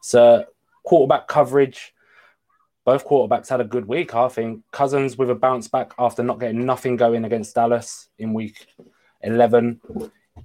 So 0.00 0.44
quarterback 0.84 1.26
coverage. 1.26 1.92
Both 2.84 3.04
quarterbacks 3.04 3.48
had 3.48 3.60
a 3.60 3.64
good 3.64 3.86
week, 3.86 4.14
I 4.14 4.28
think. 4.28 4.62
Cousins 4.70 5.18
with 5.18 5.28
a 5.30 5.34
bounce 5.34 5.66
back 5.66 5.92
after 5.98 6.22
not 6.22 6.38
getting 6.38 6.64
nothing 6.64 6.94
going 6.94 7.24
against 7.24 7.56
Dallas 7.56 8.08
in 8.18 8.32
week 8.32 8.68
11. 9.22 9.80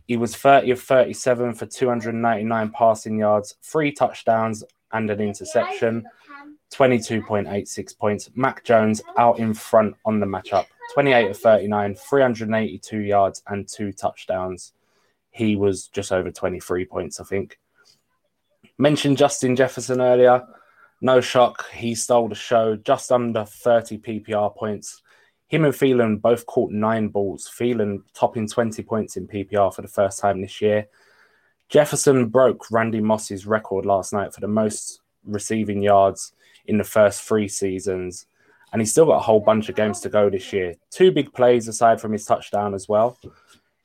He 0.08 0.18
was 0.18 0.36
30 0.36 0.72
of 0.72 0.82
37 0.82 1.54
for 1.54 1.68
299 1.68 2.72
passing 2.72 3.20
yards, 3.20 3.56
three 3.62 3.92
touchdowns, 3.92 4.64
and 4.92 5.10
an 5.12 5.20
interception. 5.20 6.08
22.86 6.74 7.98
points. 7.98 8.30
Mac 8.36 8.64
Jones 8.64 9.02
out 9.18 9.40
in 9.40 9.54
front 9.54 9.96
on 10.06 10.20
the 10.20 10.26
matchup. 10.26 10.66
28 10.94 11.32
of 11.32 11.38
39, 11.38 11.96
382 11.96 13.00
yards, 13.00 13.44
and 13.48 13.68
two 13.68 13.92
touchdowns. 13.92 14.74
He 15.32 15.56
was 15.56 15.88
just 15.88 16.12
over 16.12 16.32
23 16.32 16.86
points, 16.86 17.20
I 17.20 17.24
think. 17.24 17.60
Mentioned 18.78 19.18
Justin 19.18 19.56
Jefferson 19.56 20.02
earlier. 20.02 20.46
No 21.02 21.20
shock, 21.22 21.70
he 21.72 21.96
stole 21.96 22.30
the 22.30 22.36
show, 22.36 22.76
just 22.76 23.12
under 23.12 23.46
30 23.46 23.98
PPR 24.00 24.56
points. 24.56 25.02
Him 25.48 25.66
and 25.66 25.74
Thielen 25.74 26.22
both 26.22 26.46
caught 26.46 26.72
nine 26.72 27.10
balls. 27.10 27.50
Thielen 27.60 28.04
topping 28.14 28.48
20 28.48 28.84
points 28.84 29.18
in 29.18 29.28
PPR 29.28 29.74
for 29.74 29.82
the 29.82 29.88
first 29.88 30.20
time 30.20 30.42
this 30.42 30.62
year. 30.62 30.88
Jefferson 31.70 32.28
broke 32.28 32.70
Randy 32.70 33.02
Moss's 33.02 33.46
record 33.46 33.86
last 33.86 34.14
night 34.14 34.34
for 34.34 34.42
the 34.42 34.48
most 34.48 35.02
receiving 35.26 35.82
yards 35.82 36.34
in 36.66 36.78
the 36.78 36.84
first 36.84 37.22
three 37.24 37.48
seasons. 37.48 38.26
And 38.72 38.82
he's 38.82 38.92
still 38.92 39.06
got 39.06 39.18
a 39.18 39.20
whole 39.20 39.42
bunch 39.42 39.70
of 39.70 39.76
games 39.76 40.00
to 40.02 40.10
go 40.10 40.30
this 40.30 40.54
year. 40.54 40.76
Two 40.90 41.12
big 41.12 41.34
plays 41.34 41.68
aside 41.68 42.00
from 42.00 42.14
his 42.14 42.26
touchdown 42.26 42.74
as 42.74 42.88
well. 42.88 43.18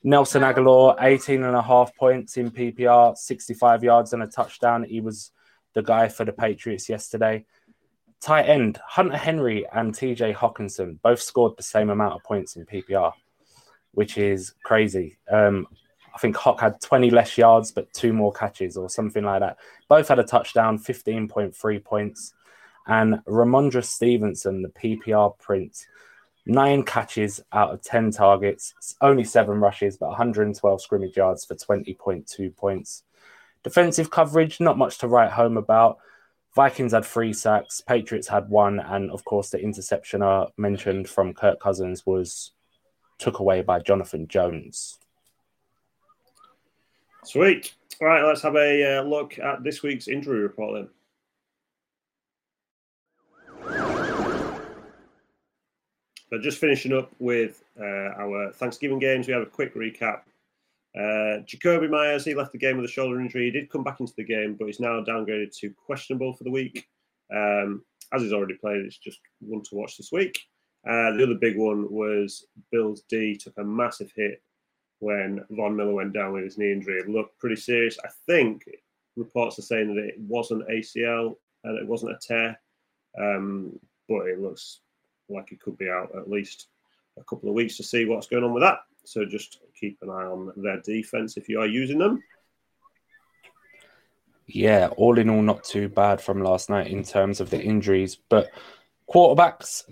Nelson 0.03 0.43
Agholor, 0.43 0.95
18 1.01 1.43
and 1.43 1.55
a 1.55 1.61
half 1.61 1.93
points 1.97 2.37
in 2.37 2.51
PPR, 2.51 3.17
65 3.17 3.83
yards 3.83 4.13
and 4.13 4.23
a 4.23 4.27
touchdown. 4.27 4.83
He 4.83 5.01
was 5.01 5.31
the 5.73 5.83
guy 5.83 6.07
for 6.07 6.23
the 6.23 6.31
Patriots 6.31 6.87
yesterday. 6.87 7.45
Tight 8.21 8.43
end, 8.43 8.79
Hunter 8.85 9.17
Henry 9.17 9.67
and 9.73 9.93
TJ 9.93 10.35
Hockenson 10.35 10.99
both 11.01 11.21
scored 11.21 11.57
the 11.57 11.63
same 11.63 11.89
amount 11.89 12.15
of 12.15 12.23
points 12.23 12.55
in 12.55 12.65
PPR, 12.65 13.13
which 13.91 14.17
is 14.17 14.53
crazy. 14.63 15.17
Um, 15.29 15.67
I 16.15 16.19
think 16.19 16.35
Hock 16.35 16.61
had 16.61 16.81
20 16.81 17.11
less 17.11 17.37
yards, 17.37 17.71
but 17.71 17.93
two 17.93 18.11
more 18.11 18.31
catches 18.31 18.75
or 18.75 18.89
something 18.89 19.23
like 19.23 19.41
that. 19.41 19.57
Both 19.87 20.07
had 20.07 20.17
a 20.17 20.23
touchdown, 20.23 20.79
15.3 20.79 21.83
points. 21.83 22.33
And 22.87 23.15
Rhamondre 23.25 23.83
Stevenson, 23.83 24.61
the 24.61 24.69
PPR 24.69 25.37
prince, 25.37 25.85
nine 26.45 26.83
catches 26.83 27.41
out 27.51 27.73
of 27.73 27.81
10 27.81 28.11
targets, 28.11 28.73
only 29.01 29.25
seven 29.25 29.59
rushes, 29.59 29.97
but 29.97 30.07
112 30.07 30.81
scrimmage 30.81 31.17
yards 31.17 31.45
for 31.45 31.55
20.2 31.55 32.55
points. 32.55 33.03
Defensive 33.63 34.09
coverage, 34.09 34.59
not 34.61 34.77
much 34.77 34.99
to 34.99 35.07
write 35.07 35.31
home 35.31 35.57
about. 35.57 35.97
Vikings 36.55 36.93
had 36.93 37.05
three 37.05 37.33
sacks, 37.33 37.81
Patriots 37.81 38.27
had 38.27 38.49
one, 38.49 38.79
and 38.79 39.11
of 39.11 39.25
course, 39.25 39.49
the 39.49 39.59
interception 39.59 40.23
I 40.23 40.47
mentioned 40.57 41.09
from 41.09 41.33
Kirk 41.33 41.59
Cousins 41.59 42.05
was 42.05 42.51
took 43.19 43.39
away 43.39 43.61
by 43.61 43.79
Jonathan 43.79 44.27
Jones. 44.27 44.97
Sweet. 47.25 47.73
All 47.99 48.07
right, 48.07 48.23
let's 48.23 48.41
have 48.41 48.55
a 48.55 48.99
uh, 48.99 49.01
look 49.01 49.37
at 49.37 49.63
this 49.63 49.83
week's 49.83 50.07
injury 50.07 50.39
report 50.39 50.75
then. 50.75 50.89
So 56.29 56.37
just 56.37 56.59
finishing 56.59 56.93
up 56.93 57.11
with 57.19 57.63
uh, 57.79 57.83
our 57.83 58.51
Thanksgiving 58.51 58.99
games, 58.99 59.27
we 59.27 59.33
have 59.33 59.43
a 59.43 59.47
quick 59.47 59.73
recap. 59.75 60.21
Uh, 60.95 61.43
Jakobi 61.45 61.89
Meyers, 61.89 62.25
he 62.25 62.33
left 62.33 62.51
the 62.51 62.57
game 62.57 62.75
with 62.75 62.85
a 62.85 62.91
shoulder 62.91 63.21
injury. 63.21 63.45
He 63.45 63.51
did 63.51 63.69
come 63.69 63.83
back 63.83 63.99
into 63.99 64.13
the 64.17 64.23
game, 64.23 64.55
but 64.55 64.65
he's 64.65 64.79
now 64.79 65.01
downgraded 65.03 65.55
to 65.59 65.71
questionable 65.71 66.33
for 66.33 66.43
the 66.43 66.51
week. 66.51 66.87
Um, 67.33 67.83
as 68.13 68.21
he's 68.21 68.33
already 68.33 68.55
played, 68.55 68.81
it's 68.81 68.97
just 68.97 69.19
one 69.39 69.61
to 69.63 69.75
watch 69.75 69.97
this 69.97 70.11
week. 70.11 70.37
Uh, 70.87 71.11
the 71.11 71.23
other 71.23 71.35
big 71.35 71.57
one 71.57 71.91
was 71.91 72.45
Bills 72.71 73.03
D 73.09 73.37
took 73.37 73.57
a 73.57 73.63
massive 73.63 74.11
hit 74.15 74.41
when 74.99 75.43
Von 75.51 75.75
Miller 75.75 75.93
went 75.93 76.13
down 76.13 76.33
with 76.33 76.43
his 76.43 76.57
knee 76.57 76.71
injury. 76.71 76.99
It 76.99 77.09
looked 77.09 77.37
pretty 77.39 77.57
serious. 77.57 77.97
I 78.03 78.09
think 78.25 78.63
reports 79.15 79.59
are 79.59 79.63
saying 79.63 79.93
that 79.95 80.05
it 80.05 80.19
wasn't 80.19 80.67
ACL 80.67 81.35
and 81.63 81.77
it 81.77 81.87
wasn't 81.87 82.13
a 82.13 82.19
tear, 82.19 82.59
um, 83.19 83.77
but 84.07 84.27
it 84.27 84.39
looks 84.39 84.81
like 85.29 85.51
it 85.51 85.59
could 85.61 85.77
be 85.77 85.89
out 85.89 86.11
at 86.15 86.29
least 86.29 86.67
a 87.17 87.23
couple 87.23 87.49
of 87.49 87.55
weeks 87.55 87.77
to 87.77 87.83
see 87.83 88.05
what's 88.05 88.27
going 88.27 88.43
on 88.43 88.53
with 88.53 88.63
that. 88.63 88.79
So 89.03 89.25
just 89.25 89.59
keep 89.79 89.97
an 90.01 90.09
eye 90.09 90.25
on 90.25 90.51
their 90.57 90.81
defense 90.81 91.37
if 91.37 91.47
you 91.47 91.59
are 91.61 91.67
using 91.67 91.97
them. 91.97 92.23
Yeah, 94.47 94.87
all 94.97 95.17
in 95.17 95.29
all, 95.29 95.41
not 95.41 95.63
too 95.63 95.89
bad 95.89 96.21
from 96.21 96.41
last 96.41 96.69
night 96.69 96.87
in 96.87 97.03
terms 97.03 97.41
of 97.41 97.49
the 97.49 97.61
injuries. 97.61 98.17
But 98.29 98.49
quarterbacks, 99.09 99.83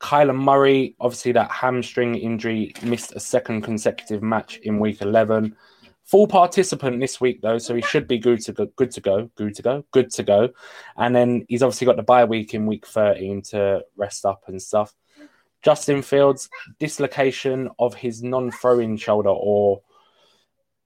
Kyler 0.00 0.36
Murray, 0.36 0.94
obviously 1.00 1.32
that 1.32 1.50
hamstring 1.50 2.14
injury, 2.14 2.72
missed 2.82 3.14
a 3.16 3.20
second 3.20 3.62
consecutive 3.62 4.22
match 4.22 4.58
in 4.58 4.78
week 4.78 5.02
11. 5.02 5.56
Full 6.06 6.28
participant 6.28 7.00
this 7.00 7.20
week 7.20 7.42
though, 7.42 7.58
so 7.58 7.74
he 7.74 7.82
should 7.82 8.06
be 8.06 8.18
good 8.18 8.40
to 8.42 8.52
go, 8.52 8.66
good 8.76 8.92
to 8.92 9.00
go, 9.00 9.30
good 9.34 9.54
to 9.56 9.62
go, 9.62 9.84
good 9.90 10.10
to 10.12 10.22
go. 10.22 10.50
And 10.96 11.14
then 11.14 11.44
he's 11.48 11.62
obviously 11.62 11.86
got 11.86 11.96
the 11.96 12.02
bye 12.02 12.24
week 12.24 12.54
in 12.54 12.66
week 12.66 12.86
13 12.86 13.42
to 13.50 13.84
rest 13.96 14.24
up 14.24 14.44
and 14.46 14.62
stuff. 14.62 14.94
Justin 15.62 16.02
Fields, 16.02 16.48
dislocation 16.78 17.70
of 17.80 17.94
his 17.94 18.22
non-throwing 18.22 18.96
shoulder, 18.98 19.30
or 19.30 19.82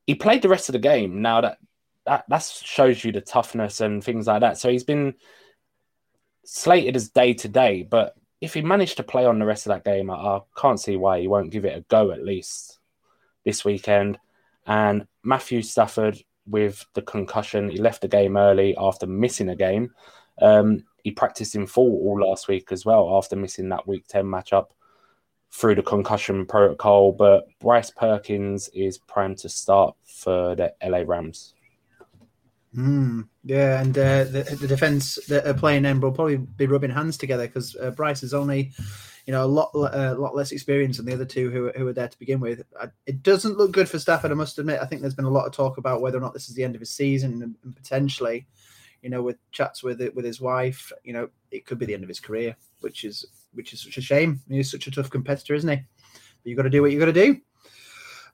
he 0.06 0.14
played 0.14 0.40
the 0.40 0.48
rest 0.48 0.70
of 0.70 0.72
the 0.72 0.78
game. 0.78 1.20
Now 1.20 1.42
that 1.42 1.58
that 2.06 2.24
that 2.28 2.42
shows 2.42 3.04
you 3.04 3.12
the 3.12 3.20
toughness 3.20 3.82
and 3.82 4.02
things 4.02 4.26
like 4.26 4.40
that. 4.40 4.56
So 4.56 4.70
he's 4.70 4.84
been 4.84 5.14
slated 6.44 6.96
as 6.96 7.10
day 7.10 7.34
to 7.34 7.48
day, 7.48 7.82
but 7.82 8.16
if 8.40 8.54
he 8.54 8.62
managed 8.62 8.96
to 8.96 9.02
play 9.02 9.26
on 9.26 9.38
the 9.38 9.44
rest 9.44 9.66
of 9.66 9.70
that 9.70 9.84
game, 9.84 10.10
I, 10.10 10.14
I 10.14 10.40
can't 10.56 10.80
see 10.80 10.96
why 10.96 11.20
he 11.20 11.28
won't 11.28 11.50
give 11.50 11.66
it 11.66 11.76
a 11.76 11.82
go 11.82 12.10
at 12.10 12.24
least 12.24 12.78
this 13.44 13.66
weekend. 13.66 14.18
And 14.70 15.04
Matthew 15.24 15.62
Stafford 15.62 16.22
with 16.46 16.86
the 16.94 17.02
concussion, 17.02 17.68
he 17.70 17.78
left 17.78 18.02
the 18.02 18.08
game 18.08 18.36
early 18.36 18.76
after 18.78 19.04
missing 19.04 19.48
a 19.48 19.56
game. 19.56 19.92
Um, 20.40 20.84
he 21.02 21.10
practiced 21.10 21.56
in 21.56 21.66
full 21.66 21.90
all 21.90 22.20
last 22.20 22.46
week 22.46 22.70
as 22.70 22.86
well 22.86 23.18
after 23.18 23.34
missing 23.34 23.68
that 23.70 23.88
week 23.88 24.06
10 24.06 24.24
matchup 24.24 24.68
through 25.52 25.74
the 25.74 25.82
concussion 25.82 26.46
protocol. 26.46 27.10
But 27.10 27.48
Bryce 27.58 27.90
Perkins 27.90 28.68
is 28.72 28.96
primed 28.96 29.38
to 29.38 29.48
start 29.48 29.96
for 30.04 30.54
the 30.54 30.72
LA 30.80 31.02
Rams. 31.04 31.54
Mm, 32.76 33.26
yeah, 33.42 33.80
and 33.80 33.98
uh, 33.98 34.22
the, 34.22 34.56
the 34.60 34.68
defense 34.68 35.18
that 35.26 35.48
are 35.48 35.54
playing 35.54 35.82
then 35.82 36.00
will 36.00 36.12
probably 36.12 36.36
be 36.36 36.66
rubbing 36.66 36.92
hands 36.92 37.18
together 37.18 37.48
because 37.48 37.74
uh, 37.74 37.90
Bryce 37.90 38.22
is 38.22 38.32
only, 38.32 38.70
you 39.30 39.37
know, 39.37 39.44
a 39.44 39.46
lot 39.46 39.70
a 39.75 40.14
lot 40.14 40.34
less 40.34 40.50
experience 40.50 40.96
than 40.96 41.06
the 41.06 41.12
other 41.12 41.25
two 41.25 41.50
who 41.50 41.70
who 41.76 41.84
were 41.84 41.92
there 41.92 42.08
to 42.08 42.18
begin 42.18 42.40
with. 42.40 42.64
It 43.06 43.22
doesn't 43.22 43.56
look 43.56 43.70
good 43.70 43.88
for 43.88 44.00
Stafford, 44.00 44.32
I 44.32 44.34
must 44.34 44.58
admit. 44.58 44.80
I 44.82 44.87
think 44.87 45.02
there's 45.02 45.14
been 45.14 45.25
a 45.25 45.30
lot 45.30 45.46
of 45.46 45.52
talk 45.52 45.78
about 45.78 46.00
whether 46.00 46.18
or 46.18 46.20
not 46.20 46.32
this 46.32 46.49
is 46.49 46.56
the 46.56 46.64
end 46.64 46.75
of 46.75 46.80
his 46.80 46.90
season 46.90 47.40
and, 47.44 47.54
and 47.62 47.76
potentially 47.76 48.49
you 49.02 49.08
know, 49.08 49.22
with 49.22 49.38
chats 49.52 49.84
with 49.84 50.00
it 50.00 50.14
with 50.16 50.25
his 50.25 50.40
wife, 50.40 50.92
you 51.04 51.12
know, 51.12 51.28
it 51.52 51.64
could 51.64 51.78
be 51.78 51.87
the 51.87 51.94
end 51.94 52.02
of 52.02 52.08
his 52.08 52.18
career, 52.18 52.56
which 52.80 53.04
is 53.04 53.25
which 53.52 53.72
is 53.72 53.82
such 53.82 53.99
a 53.99 54.02
shame. 54.02 54.40
He's 54.49 54.70
such 54.70 54.88
a 54.88 54.90
tough 54.90 55.10
competitor, 55.10 55.54
isn't 55.54 55.70
he? 55.70 55.76
But 55.76 56.50
you 56.50 56.56
got 56.56 56.62
to 56.62 56.70
do 56.70 56.82
what 56.82 56.90
you 56.90 56.99
got 56.99 57.06
to 57.06 57.12
do. 57.12 57.37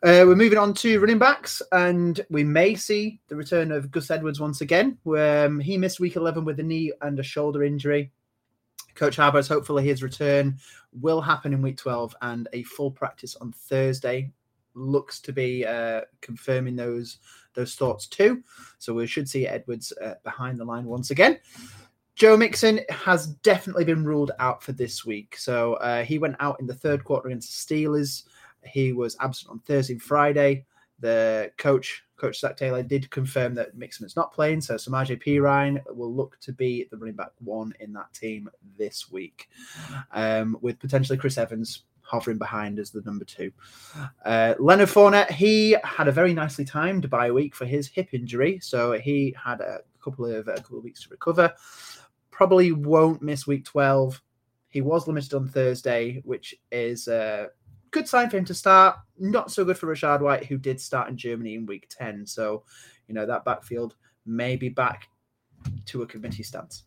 Uh, 0.03 0.25
we're 0.27 0.35
moving 0.35 0.59
on 0.59 0.75
to 0.75 0.99
running 0.99 1.19
backs, 1.19 1.63
and 1.73 2.25
we 2.31 2.45
may 2.45 2.75
see 2.75 3.21
the 3.29 3.37
return 3.37 3.73
of 3.73 3.91
Gus 3.91 4.11
Edwards 4.11 4.41
once 4.41 4.61
again. 4.61 4.99
Um, 5.07 5.59
he 5.59 5.79
missed 5.79 6.01
week 6.01 6.17
11 6.17 6.45
with 6.45 6.61
a 6.61 6.63
knee 6.63 6.93
and 7.01 7.19
a 7.19 7.23
shoulder 7.23 7.63
injury. 7.63 8.13
Coach 8.97 9.17
Harbaugh's 9.17 9.49
hopefully 9.49 9.85
his 9.85 10.03
return 10.03 10.59
will 10.93 11.21
happen 11.21 11.53
in 11.53 11.63
week 11.63 11.77
12 11.77 12.17
and 12.23 12.49
a 12.53 12.63
full 12.65 12.91
practice 12.91 13.37
on 13.37 13.53
Thursday 13.53 14.33
looks 14.75 15.21
to 15.21 15.33
be 15.33 15.65
uh, 15.65 16.03
confirming 16.21 16.77
those 16.77 17.19
those 17.55 17.75
thoughts 17.75 18.07
too. 18.07 18.43
So 18.79 18.93
we 18.93 19.07
should 19.07 19.29
see 19.29 19.47
Edwards 19.47 19.93
uh, 20.03 20.15
behind 20.23 20.59
the 20.59 20.65
line 20.65 20.85
once 20.85 21.11
again. 21.11 21.39
Joe 22.15 22.37
Mixon 22.37 22.81
has 22.91 23.27
definitely 23.27 23.85
been 23.85 24.05
ruled 24.05 24.33
out 24.39 24.63
for 24.63 24.73
this 24.73 25.05
week. 25.05 25.37
So 25.37 25.75
uh, 25.75 26.03
he 26.03 26.19
went 26.19 26.37
out 26.41 26.61
in 26.61 26.67
the 26.67 26.75
third 26.75 27.05
quarter 27.05 27.29
against 27.29 27.69
the 27.69 27.75
Steelers. 27.75 28.25
He 28.65 28.93
was 28.93 29.17
absent 29.21 29.51
on 29.51 29.59
Thursday 29.61 29.95
and 29.95 30.03
Friday. 30.03 30.65
The 31.01 31.53
coach, 31.59 32.05
Coach 32.17 32.41
Zac 32.41 32.57
Taylor, 32.57 32.83
did 32.83 33.11
confirm 33.11 33.55
that 33.55 33.77
Mixon's 33.77 34.17
not 34.17 34.33
playing, 34.33 34.63
so 34.63 34.75
Samaje 34.77 35.23
Perine 35.23 35.83
will 35.95 36.15
look 36.15 36.39
to 36.41 36.53
be 36.53 36.89
the 36.91 36.97
running 36.97 37.17
back 37.17 37.33
one 37.39 37.75
in 37.81 37.93
that 37.93 38.13
team 38.15 38.49
this 38.79 39.11
week, 39.11 39.49
um, 40.13 40.57
with 40.61 40.79
potentially 40.79 41.19
Chris 41.19 41.37
Evans 41.39 41.83
hovering 42.01 42.39
behind 42.39 42.79
as 42.79 42.91
the 42.91 43.03
number 43.03 43.25
two. 43.25 43.53
Uh, 44.25 44.55
Leonard 44.59 44.89
Fournette, 44.89 45.31
he 45.31 45.77
had 45.83 46.09
a 46.09 46.13
very 46.13 46.33
nicely 46.33 46.65
timed 46.65 47.11
bye 47.11 47.31
week 47.31 47.55
for 47.55 47.67
his 47.67 47.89
hip 47.89 48.15
injury, 48.15 48.59
so 48.63 48.93
he 48.93 49.35
had 49.43 49.61
a 49.61 49.81
couple 50.03 50.25
of 50.25 50.49
a 50.49 50.55
couple 50.55 50.79
of 50.79 50.85
weeks 50.85 51.03
to 51.03 51.09
recover. 51.11 51.53
Probably 52.31 52.73
won't 52.73 53.23
miss 53.23 53.47
week 53.47 53.65
twelve. 53.65 54.23
He 54.69 54.81
was 54.81 55.07
limited 55.07 55.35
on 55.35 55.49
Thursday, 55.49 56.23
which 56.25 56.55
is 56.71 57.09
a 57.09 57.49
good 57.97 58.09
sign 58.09 58.29
for 58.29 58.37
him 58.37 58.45
to 58.45 58.55
start. 58.55 58.97
Not 59.19 59.51
so 59.51 59.65
good 59.65 59.79
for 59.79 59.87
Rachaad 59.87 60.21
White, 60.21 60.45
who 60.45 60.59
did 60.59 60.79
start 60.79 61.09
in 61.09 61.17
Germany 61.17 61.55
in 61.55 61.65
week 61.65 61.89
ten. 61.89 62.27
So, 62.27 62.63
you 63.09 63.15
know 63.15 63.25
that 63.25 63.45
backfield 63.45 63.97
may 64.27 64.55
be 64.55 64.69
back 64.69 65.09
to 65.87 66.03
a 66.03 66.07
committee 66.07 66.43
stance. 66.43 66.85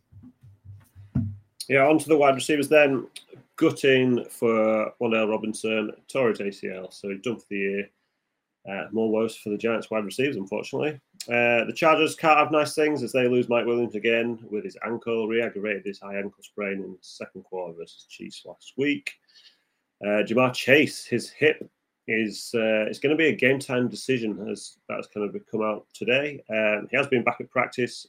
Yeah, 1.67 1.87
on 1.87 1.97
to 1.97 2.07
the 2.07 2.17
wide 2.17 2.35
receivers 2.35 2.67
then. 2.67 3.07
Gutting 3.55 4.23
for 4.29 4.93
Wan'Dale 5.01 5.29
Robinson, 5.29 5.91
tore 6.07 6.29
his 6.29 6.39
ACL, 6.39 6.93
so 6.93 7.09
he's 7.09 7.21
done 7.21 7.37
for 7.37 7.45
the 7.49 7.57
year. 7.57 7.89
Uh, 8.69 8.85
more 8.91 9.11
woes 9.11 9.35
for 9.35 9.49
the 9.49 9.57
Giants 9.57 9.89
wide 9.89 10.05
receivers, 10.05 10.37
unfortunately. 10.37 10.99
Uh, 11.27 11.65
the 11.65 11.73
Chargers 11.75 12.15
can't 12.15 12.37
have 12.37 12.51
nice 12.51 12.75
things 12.75 13.03
as 13.03 13.11
they 13.11 13.27
lose 13.27 13.49
Mike 13.49 13.65
Williams 13.65 13.95
again 13.95 14.39
with 14.49 14.63
his 14.63 14.77
ankle. 14.85 15.27
Re-aggravated 15.27 15.83
his 15.85 15.99
high 15.99 16.17
ankle 16.17 16.41
sprain 16.41 16.83
in 16.83 16.91
the 16.91 16.97
second 17.01 17.43
quarter 17.43 17.73
versus 17.73 18.05
Chiefs 18.09 18.43
last 18.45 18.73
week. 18.77 19.11
Uh, 20.03 20.23
Ja'Marr 20.23 20.53
Chase, 20.53 21.05
his 21.05 21.29
hip 21.29 21.69
is 22.07 22.51
uh, 22.55 22.87
it's 22.87 22.99
going 22.99 23.11
to 23.11 23.17
be 23.17 23.27
a 23.27 23.35
game 23.35 23.59
time 23.59 23.87
decision 23.87 24.47
as 24.49 24.77
that's 24.87 25.07
kind 25.07 25.27
of 25.27 25.41
come 25.51 25.61
out 25.61 25.85
today. 25.93 26.43
Um, 26.49 26.87
he 26.89 26.97
has 26.97 27.07
been 27.07 27.23
back 27.23 27.37
at 27.39 27.49
practice 27.51 28.07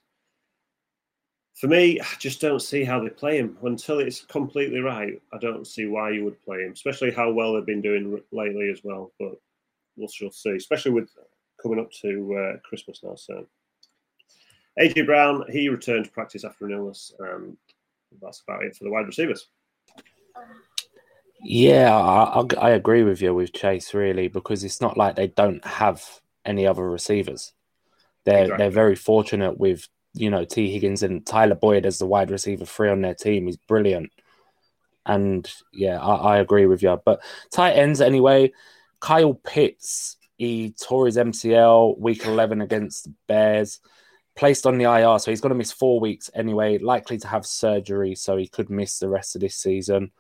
for 1.61 1.67
me, 1.67 2.01
I 2.01 2.07
just 2.19 2.41
don't 2.41 2.63
see 2.63 2.85
how 2.85 3.01
they 3.01 3.11
play 3.11 3.37
him 3.39 3.59
until 3.63 3.99
it's 3.99 4.23
completely 4.23 4.81
right. 4.81 5.21
I 5.31 5.37
don't 5.37 5.67
see 5.67 5.85
why 5.85 6.11
you 6.11 6.25
would 6.25 6.41
play 6.43 6.63
him, 6.63 6.73
especially 6.73 7.11
how 7.11 7.31
well 7.31 7.53
they've 7.53 7.67
been 7.67 7.83
doing 7.83 8.19
lately 8.33 8.71
as 8.71 8.83
well. 8.83 9.13
But 9.21 9.33
we'll 9.95 10.09
see, 10.09 10.57
especially 10.57 10.93
with 10.93 11.11
coming 11.63 11.79
up 11.79 11.93
to 12.01 12.35
uh, 12.35 12.59
Christmas 12.67 13.01
now. 13.03 13.15
So, 13.15 13.47
AJ 14.81 15.05
Brown, 15.05 15.45
he 15.51 15.69
returned 15.69 16.07
to 16.07 16.11
practice 16.11 16.45
after 16.45 16.65
an 16.65 16.73
illness, 16.73 17.13
and 17.19 17.59
that's 18.23 18.41
about 18.41 18.65
it 18.65 18.75
for 18.75 18.85
the 18.85 18.91
wide 18.91 19.07
receivers. 19.07 19.49
Yeah, 21.43 21.97
I, 21.97 22.45
I 22.59 22.71
agree 22.71 23.03
with 23.03 23.23
you 23.23 23.35
with 23.35 23.53
Chase 23.53 23.95
really 23.95 24.29
because 24.29 24.63
it's 24.63 24.81
not 24.81 24.97
like 24.97 25.17
they 25.17 25.29
don't 25.29 25.65
have 25.65 26.05
any 26.45 26.67
other 26.67 26.89
receivers. 26.89 27.53
They're 28.25 28.43
exactly. 28.43 28.63
they're 28.63 28.71
very 28.71 28.97
fortunate 28.97 29.59
with 29.59 29.89
you 30.15 30.31
know, 30.31 30.45
Tee 30.45 30.71
Higgins 30.73 31.03
and 31.03 31.25
Tyler 31.25 31.55
Boyd 31.55 31.87
as 31.87 31.99
the 31.99 32.07
wide 32.07 32.31
receiver 32.31 32.65
three 32.65 32.89
on 32.89 33.01
their 33.01 33.15
team. 33.15 33.47
He's 33.47 33.57
brilliant. 33.57 34.11
And 35.07 35.51
yeah, 35.73 36.01
I, 36.01 36.35
I 36.35 36.39
agree 36.39 36.67
with 36.67 36.83
you. 36.83 37.01
But 37.05 37.23
tight 37.53 37.73
ends 37.73 38.01
anyway, 38.01 38.53
Kyle 39.01 39.35
Pitts, 39.35 40.17
he 40.37 40.73
tore 40.73 41.07
his 41.07 41.17
MCL 41.17 41.99
week 41.99 42.25
11 42.25 42.61
against 42.61 43.05
the 43.05 43.15
Bears, 43.29 43.81
placed 44.37 44.67
on 44.67 44.79
the 44.79 44.85
IR. 44.85 45.19
So 45.19 45.31
he's 45.31 45.41
going 45.41 45.51
to 45.51 45.57
miss 45.59 45.73
four 45.73 46.01
weeks 46.01 46.31
anyway, 46.35 46.79
likely 46.79 47.19
to 47.19 47.29
have 47.29 47.47
surgery. 47.47 48.15
So 48.15 48.37
he 48.37 48.49
could 48.49 48.71
miss 48.71 48.99
the 48.99 49.09
rest 49.09 49.37
of 49.37 49.41
this 49.41 49.57
season. 49.57 50.11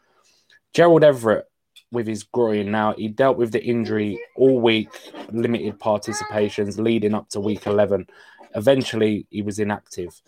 Gerald 0.73 1.05
Everett 1.05 1.47
with 1.93 2.07
his 2.07 2.23
groin 2.23 2.71
now, 2.71 2.95
he 2.95 3.09
dealt 3.09 3.37
with 3.37 3.53
the 3.53 3.63
injury 3.63 4.21
all 4.37 4.61
week, 4.61 4.91
limited 5.33 5.79
participations 5.79 6.79
leading 6.79 7.15
up 7.15 7.29
to 7.31 7.41
week 7.41 7.67
11 7.67 8.07
Eventually, 8.55 9.27
he 9.31 9.43
was 9.43 9.59
inactive. 9.59 10.21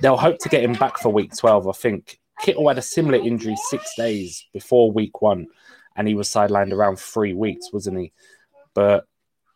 They'll 0.00 0.16
hope 0.16 0.38
to 0.40 0.48
get 0.48 0.62
him 0.62 0.74
back 0.74 0.98
for 0.98 1.10
week 1.10 1.34
12. 1.36 1.68
I 1.68 1.72
think 1.72 2.18
Kittle 2.40 2.68
had 2.68 2.78
a 2.78 2.82
similar 2.82 3.18
injury 3.18 3.56
six 3.68 3.94
days 3.96 4.46
before 4.52 4.92
week 4.92 5.22
one, 5.22 5.46
and 5.96 6.06
he 6.06 6.14
was 6.14 6.28
sidelined 6.28 6.72
around 6.72 6.98
three 6.98 7.34
weeks, 7.34 7.72
wasn't 7.72 7.98
he? 7.98 8.12
But 8.74 9.04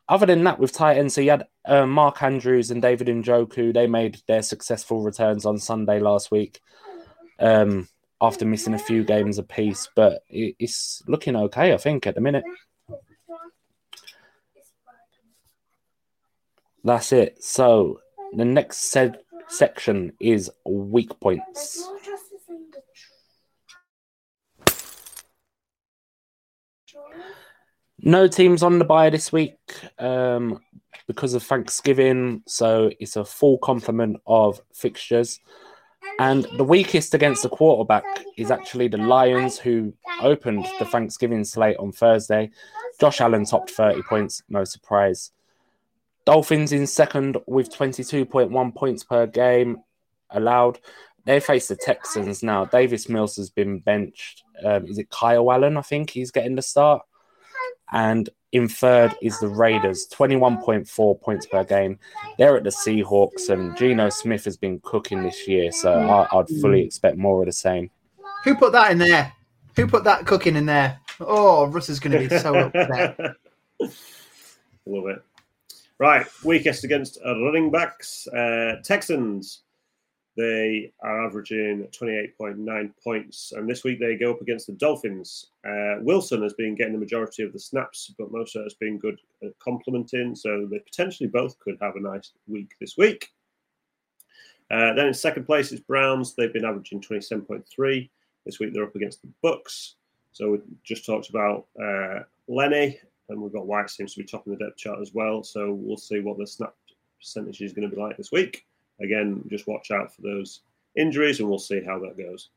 other 0.09 0.27
than 0.27 0.45
that, 0.45 0.59
with 0.59 0.73
tight 0.73 0.97
ends, 0.97 1.15
so 1.15 1.21
you 1.21 1.31
had 1.31 1.47
uh, 1.65 1.87
Mark 1.87 2.23
Andrews 2.23 2.71
and 2.71 2.83
David 2.83 3.09
Njoku. 3.09 3.73
They 3.73 3.87
made 3.87 4.21
their 4.27 4.43
successful 4.43 5.03
returns 5.03 5.47
on 5.47 5.59
Sunday 5.59 6.01
last 6.01 6.31
week 6.31 6.61
um, 7.39 7.89
after 8.23 8.47
missing 8.47 8.73
a 8.73 8.79
few 8.79 9.03
games 9.03 9.39
apiece, 9.39 9.89
but 9.97 10.23
it's 10.29 11.03
looking 11.09 11.35
okay, 11.35 11.75
I 11.75 11.77
think, 11.77 12.07
at 12.07 12.15
the 12.15 12.21
minute. 12.21 12.45
That's 16.85 17.13
it. 17.13 17.43
So 17.43 18.01
the 18.33 18.45
next 18.45 18.91
said 18.93 19.19
section 19.49 20.13
is 20.21 20.51
weak 20.65 21.19
points. 21.21 21.89
No 28.05 28.27
teams 28.29 28.63
on 28.63 28.79
the 28.79 28.85
bye 28.85 29.11
this 29.11 29.33
week 29.33 29.59
um, 29.99 30.61
because 31.07 31.35
of 31.35 31.43
Thanksgiving, 31.43 32.43
so 32.47 32.91
it's 33.01 33.17
a 33.17 33.25
full 33.25 33.59
complement 33.59 34.17
of 34.27 34.61
fixtures. 34.73 35.41
And 36.19 36.47
the 36.57 36.65
weakest 36.65 37.15
against 37.15 37.43
the 37.43 37.49
quarterback 37.49 38.05
is 38.37 38.51
actually 38.51 38.89
the 38.89 38.99
Lions, 38.99 39.59
who 39.59 39.93
opened 40.21 40.67
the 40.79 40.85
Thanksgiving 40.85 41.45
slate 41.45 41.77
on 41.79 41.93
Thursday. 41.93 42.51
Josh 43.01 43.21
Allen 43.21 43.45
topped 43.45 43.71
30 43.71 44.03
points, 44.03 44.43
no 44.49 44.65
surprise. 44.65 45.33
Dolphins 46.25 46.73
in 46.73 46.87
second 46.87 47.39
with 47.47 47.75
22.1 47.75 48.75
points 48.75 49.05
per 49.05 49.27
game 49.27 49.83
allowed. 50.31 50.79
They 51.25 51.41
face 51.41 51.69
the 51.69 51.77
Texans 51.77 52.43
now. 52.43 52.65
Davis 52.65 53.09
Mills 53.09 53.37
has 53.37 53.51
been 53.51 53.81
benched. 53.81 54.45
Um, 54.65 54.87
is 54.87 54.99
it 54.99 55.11
Kyle 55.11 55.51
Allen? 55.51 55.77
I 55.77 55.83
think 55.83 56.11
he's 56.11 56.31
getting 56.31 56.57
the 56.57 56.63
start. 56.63 57.03
And 57.91 58.29
in 58.53 58.69
third 58.69 59.15
is 59.23 59.39
the 59.41 59.49
Raiders, 59.49 60.07
21.4 60.13 61.21
points 61.21 61.47
per 61.47 61.65
game. 61.65 61.99
They're 62.39 62.57
at 62.57 62.65
the 62.65 62.71
Seahawks, 62.71 63.49
and 63.49 63.77
Geno 63.77 64.11
Smith 64.11 64.45
has 64.45 64.57
been 64.57 64.79
cooking 64.81 65.23
this 65.23 65.49
year, 65.49 65.73
so 65.73 65.93
I, 65.93 66.37
would 66.37 66.49
fully 66.61 66.83
expect 66.83 67.17
more 67.17 67.41
of 67.41 67.47
the 67.47 67.53
same. 67.53 67.91
Who 68.45 68.55
put 68.55 68.73
that 68.73 68.93
in 68.93 68.99
there? 68.99 69.33
Who 69.77 69.87
put 69.87 70.05
that 70.05 70.27
cooking 70.27 70.57
in 70.57 70.67
there? 70.67 71.01
Oh, 71.19 71.67
Russ 71.67 71.89
is 71.89 71.99
going 71.99 72.13
to 72.13 72.29
be 72.29 72.39
so 72.39 72.55
upset. 72.55 73.19
Love 74.87 75.07
it. 75.07 75.23
Right, 75.99 76.27
weakest 76.45 76.85
against 76.85 77.19
running 77.25 77.71
backs. 77.71 78.27
Uh, 78.27 78.77
Texans, 78.85 79.63
they 80.37 80.93
are 81.03 81.27
averaging 81.27 81.87
28.9 81.93 82.93
points. 83.03 83.53
And 83.55 83.69
this 83.69 83.85
week 83.85 84.01
they 84.01 84.17
go 84.17 84.33
up 84.33 84.41
against 84.41 84.67
the 84.67 84.73
Dolphins. 84.73 85.49
Uh, 85.67 85.97
Wilson 86.01 86.43
has 86.43 86.55
been 86.55 86.75
getting 86.75 86.95
the 86.95 86.99
majority 86.99 87.43
of 87.43 87.53
the 87.53 87.59
snaps, 87.59 88.15
but 88.19 88.33
Mostert 88.33 88.65
has 88.65 88.75
been 88.75 88.99
good 88.99 89.21
at 89.43 89.59
complementing. 89.59 90.35
So 90.35 90.67
they 90.71 90.79
potentially 90.79 91.29
both 91.29 91.59
could 91.59 91.77
have 91.83 91.97
a 91.97 92.01
nice 92.01 92.33
week 92.49 92.73
this 92.81 92.97
week. 92.97 93.29
Uh, 94.71 94.95
then 94.95 95.07
in 95.07 95.15
second 95.15 95.45
place 95.45 95.71
is 95.71 95.81
Browns. 95.81 96.35
They've 96.35 96.53
been 96.53 96.65
averaging 96.65 97.03
27.3. 97.03 98.09
This 98.47 98.59
week 98.59 98.73
they're 98.73 98.85
up 98.85 98.97
against 98.97 99.21
the 99.21 99.29
Bucs. 99.45 99.95
So 100.33 100.53
we 100.53 100.59
just 100.83 101.05
talked 101.05 101.29
about 101.29 101.67
uh, 101.81 102.21
Lenny 102.49 102.99
and 103.29 103.41
we've 103.41 103.53
got 103.53 103.67
White 103.67 103.91
seems 103.91 104.15
to 104.15 104.21
be 104.21 104.27
topping 104.27 104.55
the 104.57 104.65
depth 104.65 104.79
chart 104.79 105.01
as 105.01 105.13
well. 105.13 105.43
So 105.43 105.73
we'll 105.73 105.99
see 105.99 106.21
what 106.21 106.39
the 106.39 106.47
snap 106.47 106.75
percentage 107.21 107.61
is 107.61 107.75
going 107.75 107.89
to 107.89 107.95
be 107.95 108.01
like 108.01 108.17
this 108.17 108.33
week. 108.33 108.65
Again, 109.01 109.43
just 109.49 109.67
watch 109.67 109.91
out 109.91 110.15
for 110.15 110.23
those 110.23 110.61
injuries, 110.97 111.41
and 111.41 111.49
we'll 111.49 111.59
see 111.59 111.83
how 111.85 111.99
that 112.01 112.19
goes. 112.19 112.51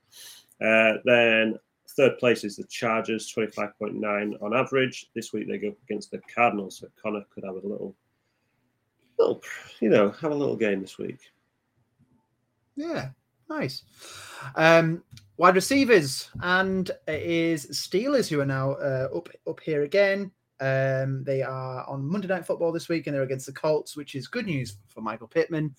Uh, 0.62 1.00
then 1.06 1.60
third 1.90 2.18
place 2.18 2.44
is 2.44 2.56
the 2.56 2.64
Chargers, 2.66 3.34
25.9 3.34 4.42
on 4.42 4.56
average. 4.56 5.10
This 5.16 5.34
week 5.34 5.48
they 5.48 5.58
go 5.58 5.70
up 5.70 5.78
against 5.84 6.12
the 6.12 6.22
Cardinals, 6.34 6.80
so 6.80 6.88
Conner 7.02 7.26
could 7.34 7.44
have 7.44 7.56
a 7.56 7.68
little, 7.68 7.96
little, 9.18 9.42
you 9.80 9.90
know, 9.90 10.12
have 10.12 10.32
a 10.32 10.36
little 10.36 10.56
game 10.56 10.82
this 10.82 10.98
week. 10.98 11.20
Yeah, 12.76 13.10
nice. 13.50 13.84
Um, 14.56 15.04
wide 15.38 15.56
receivers, 15.56 16.30
and 16.42 16.90
it 17.08 17.24
is 17.24 17.68
Steelers 17.68 18.28
who 18.28 18.40
are 18.42 18.46
now 18.46 18.74
uh, 18.74 19.10
up 19.16 19.30
up 19.48 19.60
here 19.62 19.84
again. 19.84 20.32
Um, 20.60 21.24
they 21.24 21.42
are 21.42 21.86
on 21.88 22.06
Monday 22.06 22.28
Night 22.28 22.46
Football 22.46 22.72
this 22.72 22.90
week, 22.90 23.08
and 23.08 23.16
they're 23.16 23.24
against 23.24 23.46
the 23.46 23.54
Colts, 23.54 23.96
which 23.98 24.16
is 24.16 24.28
good 24.28 24.46
news 24.46 24.78
for 24.88 25.02
Michael 25.02 25.28
Pittman. 25.28 25.76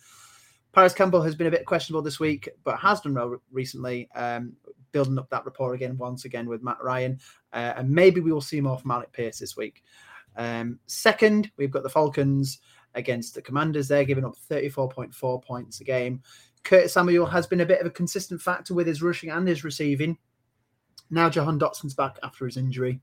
Parris 0.77 0.93
Campbell 0.93 1.23
has 1.23 1.35
been 1.35 1.47
a 1.47 1.51
bit 1.51 1.65
questionable 1.65 2.03
this 2.03 2.21
week, 2.21 2.51
but 2.63 2.79
has 2.79 3.01
done 3.01 3.15
well 3.15 3.41
recently, 3.51 4.11
um, 4.15 4.53
building 4.93 5.19
up 5.19 5.31
that 5.31 5.47
rapport 5.47 5.73
again, 5.73 5.97
once 5.97 6.27
again 6.27 6.47
with 6.47 6.63
Matt 6.63 6.77
Ryan. 6.83 7.19
Uh, 7.55 7.73
and 7.77 7.89
maybe 7.89 8.21
we 8.21 8.31
will 8.31 8.43
see 8.43 8.61
more 8.61 8.79
from 8.79 8.91
Alec 8.91 9.11
Pierce 9.11 9.39
this 9.39 9.57
week. 9.57 9.83
Um, 10.37 10.79
second, 10.87 11.51
we've 11.57 11.71
got 11.71 11.83
the 11.83 11.89
Falcons 11.89 12.59
against 12.95 13.35
the 13.35 13.41
Commanders. 13.41 13.89
They're 13.89 14.05
giving 14.05 14.27
up 14.27 14.37
34.4 14.51 15.43
points 15.43 15.81
a 15.81 15.85
game. 15.85 16.21
Curtis 16.63 16.93
Samuel 16.93 17.25
has 17.25 17.47
been 17.47 17.63
a 17.63 17.67
bit 17.67 17.81
of 17.81 17.87
a 17.87 17.91
consistent 17.91 18.43
factor 18.43 18.75
with 18.75 18.87
his 18.87 19.03
rushing 19.03 19.31
and 19.31 19.49
his 19.49 19.65
receiving. 19.65 20.19
Now 21.09 21.31
Jahan 21.31 21.59
Dotson's 21.59 21.95
back 21.95 22.19
after 22.23 22.45
his 22.45 22.59
injury. 22.59 23.01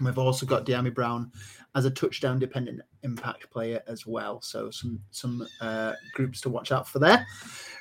We've 0.00 0.18
also 0.18 0.46
got 0.46 0.66
Dyami 0.66 0.94
Brown 0.94 1.30
as 1.74 1.84
a 1.84 1.90
touchdown 1.90 2.38
dependent 2.38 2.80
impact 3.02 3.50
player 3.50 3.82
as 3.86 4.06
well. 4.06 4.40
So 4.40 4.70
some 4.70 5.00
some 5.10 5.46
uh, 5.60 5.92
groups 6.14 6.40
to 6.42 6.50
watch 6.50 6.72
out 6.72 6.88
for 6.88 6.98
there. 6.98 7.26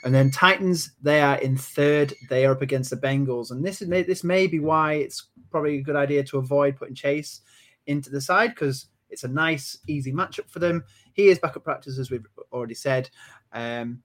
And 0.03 0.13
then 0.13 0.31
Titans, 0.31 0.91
they 1.01 1.21
are 1.21 1.37
in 1.37 1.57
third. 1.57 2.13
They 2.29 2.45
are 2.45 2.51
up 2.51 2.61
against 2.61 2.89
the 2.89 2.97
Bengals, 2.97 3.51
and 3.51 3.65
this 3.65 3.81
is 3.81 3.89
this 3.89 4.23
may 4.23 4.47
be 4.47 4.59
why 4.59 4.93
it's 4.93 5.27
probably 5.49 5.77
a 5.77 5.81
good 5.81 5.95
idea 5.95 6.23
to 6.23 6.37
avoid 6.37 6.75
putting 6.75 6.95
Chase 6.95 7.41
into 7.87 8.09
the 8.09 8.21
side 8.21 8.49
because 8.49 8.87
it's 9.09 9.23
a 9.23 9.29
nice, 9.29 9.77
easy 9.87 10.11
matchup 10.11 10.49
for 10.49 10.59
them. 10.59 10.83
He 11.13 11.27
is 11.27 11.39
back 11.39 11.55
at 11.55 11.63
practice, 11.63 11.97
as 11.97 12.11
we've 12.11 12.25
already 12.51 12.73
said. 12.73 13.09
Um, 13.53 14.01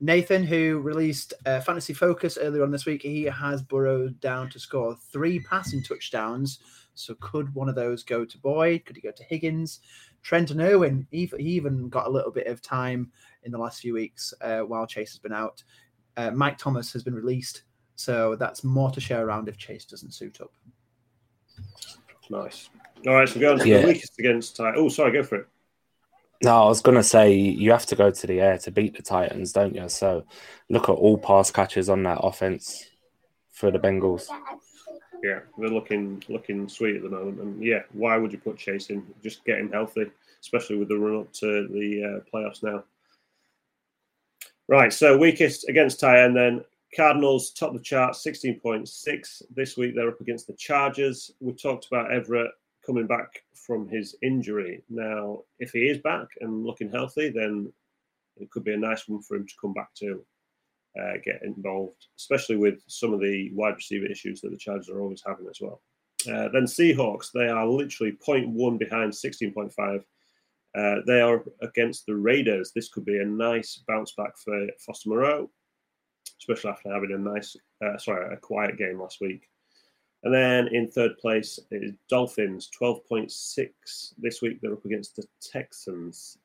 Nathan, 0.00 0.42
who 0.44 0.80
released 0.80 1.34
uh, 1.44 1.60
Fantasy 1.60 1.92
Focus 1.92 2.38
earlier 2.40 2.62
on 2.62 2.70
this 2.70 2.86
week, 2.86 3.02
he 3.02 3.24
has 3.24 3.62
burrowed 3.62 4.18
down 4.20 4.48
to 4.50 4.58
score 4.58 4.96
three 5.12 5.40
passing 5.40 5.82
touchdowns. 5.82 6.60
So 6.94 7.14
could 7.20 7.54
one 7.54 7.68
of 7.68 7.74
those 7.74 8.02
go 8.02 8.24
to 8.24 8.38
Boyd? 8.38 8.84
Could 8.86 8.96
he 8.96 9.02
go 9.02 9.10
to 9.10 9.24
Higgins? 9.24 9.80
Trenton 10.22 10.60
Irwin, 10.60 11.06
he, 11.10 11.30
he 11.38 11.50
even 11.50 11.88
got 11.88 12.06
a 12.06 12.10
little 12.10 12.30
bit 12.30 12.46
of 12.46 12.60
time 12.60 13.10
in 13.44 13.52
the 13.52 13.58
last 13.58 13.80
few 13.80 13.94
weeks 13.94 14.34
uh, 14.42 14.60
while 14.60 14.86
Chase 14.86 15.12
has 15.12 15.18
been 15.18 15.32
out. 15.32 15.62
Uh, 16.16 16.30
Mike 16.30 16.58
Thomas 16.58 16.92
has 16.92 17.02
been 17.02 17.14
released. 17.14 17.62
So 17.96 18.34
that's 18.36 18.64
more 18.64 18.90
to 18.90 19.00
share 19.00 19.26
around 19.26 19.48
if 19.48 19.58
Chase 19.58 19.84
doesn't 19.84 20.12
suit 20.14 20.40
up. 20.40 20.52
Nice. 22.30 22.70
All 23.06 23.14
right, 23.14 23.28
so 23.28 23.36
we're 23.36 23.42
going 23.42 23.58
to 23.58 23.68
Yeah. 23.68 23.80
the 23.82 23.88
weakest 23.88 24.18
against 24.18 24.56
Titan. 24.56 24.74
Oh, 24.76 24.88
sorry, 24.88 25.12
go 25.12 25.22
for 25.22 25.36
it. 25.36 25.48
No, 26.42 26.64
I 26.64 26.68
was 26.68 26.80
going 26.80 26.96
to 26.96 27.02
say 27.02 27.34
you 27.34 27.70
have 27.70 27.86
to 27.86 27.96
go 27.96 28.10
to 28.10 28.26
the 28.26 28.40
air 28.40 28.56
to 28.58 28.70
beat 28.70 28.96
the 28.96 29.02
Titans, 29.02 29.52
don't 29.52 29.74
you? 29.74 29.88
So 29.88 30.24
look 30.70 30.88
at 30.88 30.92
all 30.92 31.18
pass 31.18 31.50
catches 31.50 31.90
on 31.90 32.02
that 32.04 32.20
offense 32.22 32.86
for 33.50 33.70
the 33.70 33.78
Bengals. 33.78 34.26
Yeah, 35.22 35.40
they're 35.58 35.68
looking 35.68 36.24
looking 36.30 36.66
sweet 36.66 36.96
at 36.96 37.02
the 37.02 37.10
moment, 37.10 37.40
and 37.40 37.62
yeah, 37.62 37.80
why 37.92 38.16
would 38.16 38.32
you 38.32 38.38
put 38.38 38.56
Chase 38.56 38.88
in? 38.88 39.06
Just 39.22 39.44
get 39.44 39.58
him 39.58 39.70
healthy, 39.70 40.10
especially 40.40 40.78
with 40.78 40.88
the 40.88 40.96
run 40.96 41.20
up 41.20 41.32
to 41.34 41.68
the 41.68 42.02
uh, 42.02 42.20
playoffs 42.34 42.62
now. 42.62 42.84
Right, 44.66 44.90
so 44.90 45.18
weakest 45.18 45.68
against 45.68 46.00
Tyen, 46.00 46.32
then 46.32 46.64
Cardinals 46.96 47.50
top 47.50 47.74
the 47.74 47.80
chart, 47.80 48.16
sixteen 48.16 48.58
point 48.58 48.88
six 48.88 49.42
this 49.54 49.76
week. 49.76 49.94
They're 49.94 50.08
up 50.08 50.22
against 50.22 50.46
the 50.46 50.54
Chargers. 50.54 51.32
We 51.38 51.52
talked 51.52 51.86
about 51.88 52.10
Everett 52.10 52.52
coming 52.86 53.06
back 53.06 53.42
from 53.70 53.88
his 53.88 54.16
injury. 54.20 54.82
Now, 54.90 55.42
if 55.60 55.70
he 55.70 55.88
is 55.88 55.98
back 55.98 56.26
and 56.40 56.66
looking 56.66 56.90
healthy, 56.90 57.30
then 57.30 57.72
it 58.36 58.50
could 58.50 58.64
be 58.64 58.74
a 58.74 58.76
nice 58.76 59.06
one 59.06 59.22
for 59.22 59.36
him 59.36 59.46
to 59.46 59.54
come 59.60 59.72
back 59.72 59.94
to 59.98 60.26
uh, 61.00 61.12
get 61.24 61.42
involved, 61.44 62.08
especially 62.18 62.56
with 62.56 62.80
some 62.88 63.14
of 63.14 63.20
the 63.20 63.52
wide 63.54 63.76
receiver 63.76 64.06
issues 64.06 64.40
that 64.40 64.50
the 64.50 64.56
Chargers 64.56 64.88
are 64.88 65.00
always 65.00 65.22
having 65.24 65.46
as 65.48 65.60
well. 65.60 65.82
Uh, 66.26 66.48
then 66.48 66.64
Seahawks, 66.64 67.28
they 67.32 67.46
are 67.46 67.64
literally 67.64 68.18
0.1 68.26 68.76
behind 68.76 69.12
16.5. 69.12 70.02
Uh, 70.76 71.00
they 71.06 71.20
are 71.20 71.44
against 71.62 72.06
the 72.06 72.16
Raiders. 72.16 72.72
This 72.74 72.88
could 72.88 73.04
be 73.04 73.20
a 73.20 73.24
nice 73.24 73.84
bounce 73.86 74.14
back 74.16 74.36
for 74.36 74.66
Foster 74.84 75.10
Moreau, 75.10 75.48
especially 76.40 76.72
after 76.72 76.92
having 76.92 77.12
a 77.12 77.18
nice, 77.18 77.54
uh, 77.84 77.98
sorry, 77.98 78.34
a 78.34 78.36
quiet 78.36 78.76
game 78.78 79.00
last 79.00 79.18
week. 79.20 79.49
And 80.22 80.34
then 80.34 80.68
in 80.68 80.90
third 80.90 81.16
place 81.18 81.58
is 81.70 81.92
Dolphins, 82.08 82.68
12.6. 82.78 84.14
This 84.18 84.42
week 84.42 84.60
they're 84.60 84.74
up 84.74 84.84
against 84.84 85.16
the 85.16 85.24
Texans. 85.40 86.36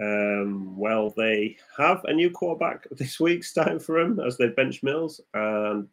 Um, 0.00 0.76
well, 0.76 1.12
they 1.16 1.56
have 1.76 2.04
a 2.04 2.12
new 2.12 2.30
quarterback 2.30 2.86
this 2.90 3.20
week 3.20 3.44
starting 3.44 3.78
for 3.78 4.02
them 4.02 4.20
as 4.20 4.36
they 4.36 4.48
bench 4.48 4.82
Mills. 4.82 5.20
And 5.34 5.88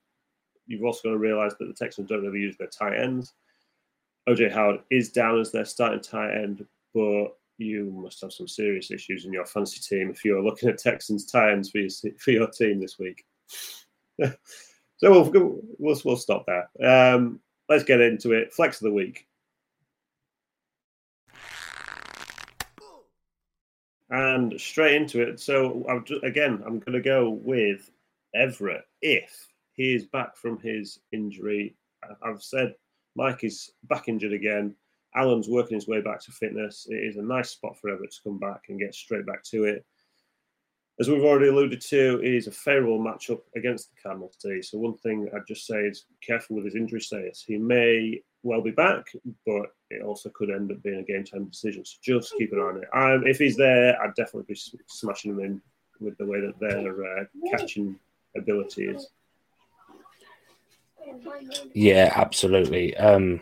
you've 0.67 0.83
also 0.83 1.09
got 1.09 1.11
to 1.11 1.17
realize 1.17 1.53
that 1.59 1.65
the 1.65 1.73
Texans 1.73 2.09
don't 2.09 2.23
really 2.23 2.39
use 2.39 2.57
their 2.57 2.67
tight 2.67 2.97
ends. 2.99 3.33
OJ 4.27 4.51
Howard 4.51 4.81
is 4.89 5.11
down 5.11 5.39
as 5.39 5.51
their 5.51 5.65
starting 5.65 6.01
tight 6.01 6.35
end, 6.35 6.65
but 6.93 7.27
you 7.57 7.91
must 7.91 8.21
have 8.21 8.33
some 8.33 8.47
serious 8.47 8.89
issues 8.89 9.25
in 9.25 9.31
your 9.31 9.45
fantasy 9.45 9.79
team 9.79 10.09
if 10.09 10.25
you're 10.25 10.43
looking 10.43 10.67
at 10.69 10.79
Texans 10.79 11.25
tight 11.25 11.51
ends 11.51 11.69
for 11.69 11.77
your, 11.77 11.89
for 12.17 12.31
your 12.31 12.47
team 12.47 12.79
this 12.79 12.97
week. 12.97 13.25
so 14.97 15.11
we'll, 15.11 15.61
we'll, 15.79 16.01
we'll 16.03 16.17
stop 16.17 16.45
there. 16.45 16.69
Um, 17.13 17.39
let's 17.69 17.83
get 17.83 18.01
into 18.01 18.33
it. 18.33 18.53
Flex 18.53 18.81
of 18.81 18.85
the 18.85 18.93
week. 18.93 19.27
and 24.09 24.59
straight 24.59 24.95
into 24.95 25.21
it. 25.21 25.39
So 25.39 25.85
I've 25.89 26.05
ju- 26.05 26.21
again, 26.23 26.63
I'm 26.65 26.79
going 26.79 26.93
to 26.93 27.01
go 27.01 27.29
with 27.29 27.89
Everett 28.33 28.85
if 29.01 29.47
he 29.73 29.95
is 29.95 30.05
back 30.05 30.37
from 30.37 30.59
his 30.59 30.99
injury. 31.11 31.75
I've 32.21 32.43
said 32.43 32.75
Mike 33.15 33.43
is 33.43 33.71
back 33.83 34.07
injured 34.07 34.33
again. 34.33 34.75
Allen's 35.15 35.47
working 35.47 35.75
his 35.75 35.87
way 35.87 36.01
back 36.01 36.21
to 36.21 36.31
fitness. 36.31 36.87
It 36.89 36.95
is 36.95 37.17
a 37.17 37.21
nice 37.21 37.49
spot 37.49 37.77
for 37.77 37.89
Everett 37.89 38.11
to 38.11 38.21
come 38.23 38.37
back 38.37 38.63
and 38.69 38.79
get 38.79 38.93
straight 38.93 39.25
back 39.25 39.43
to 39.45 39.63
it. 39.63 39.85
As 40.97 41.09
we've 41.09 41.23
already 41.23 41.49
alluded 41.49 41.81
to, 41.81 42.21
it 42.23 42.33
is 42.33 42.47
a 42.47 42.51
favourable 42.51 42.99
matchup 42.99 43.41
against 43.57 43.89
the 43.89 44.01
Cardinals 44.01 44.37
today. 44.37 44.61
So 44.61 44.77
one 44.77 44.97
thing 44.97 45.29
I'd 45.35 45.45
just 45.45 45.67
say 45.67 45.79
is 45.81 46.05
careful 46.25 46.55
with 46.55 46.65
his 46.65 46.75
injury 46.75 47.01
status. 47.01 47.43
He 47.45 47.57
may 47.57 48.21
well 48.43 48.61
be 48.61 48.71
back, 48.71 49.07
but 49.45 49.73
it 49.89 50.01
also 50.03 50.29
could 50.29 50.49
end 50.49 50.71
up 50.71 50.81
being 50.83 50.99
a 50.99 51.03
game 51.03 51.25
time 51.25 51.45
decision. 51.45 51.83
So 51.83 51.97
just 52.01 52.33
keep 52.37 52.53
an 52.53 52.59
eye 52.59 52.61
on 52.61 52.77
it. 52.77 52.87
Um, 52.93 53.27
if 53.27 53.39
he's 53.39 53.57
there, 53.57 54.01
I'd 54.01 54.15
definitely 54.15 54.53
be 54.53 54.59
smashing 54.87 55.31
him 55.31 55.39
in 55.41 55.61
with 55.99 56.17
the 56.17 56.25
way 56.25 56.39
that 56.39 56.59
their 56.59 57.19
uh, 57.19 57.25
catching 57.51 57.99
ability 58.37 58.85
is. 58.85 59.09
Yeah, 61.73 62.13
absolutely. 62.15 62.95
Um, 62.95 63.41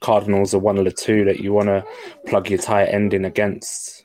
Cardinals 0.00 0.54
are 0.54 0.58
one 0.58 0.78
of 0.78 0.84
the 0.84 0.92
two 0.92 1.24
that 1.24 1.40
you 1.40 1.52
want 1.52 1.68
to 1.68 1.84
plug 2.26 2.50
your 2.50 2.58
tight 2.58 2.86
end 2.86 3.14
in 3.14 3.24
against. 3.24 4.04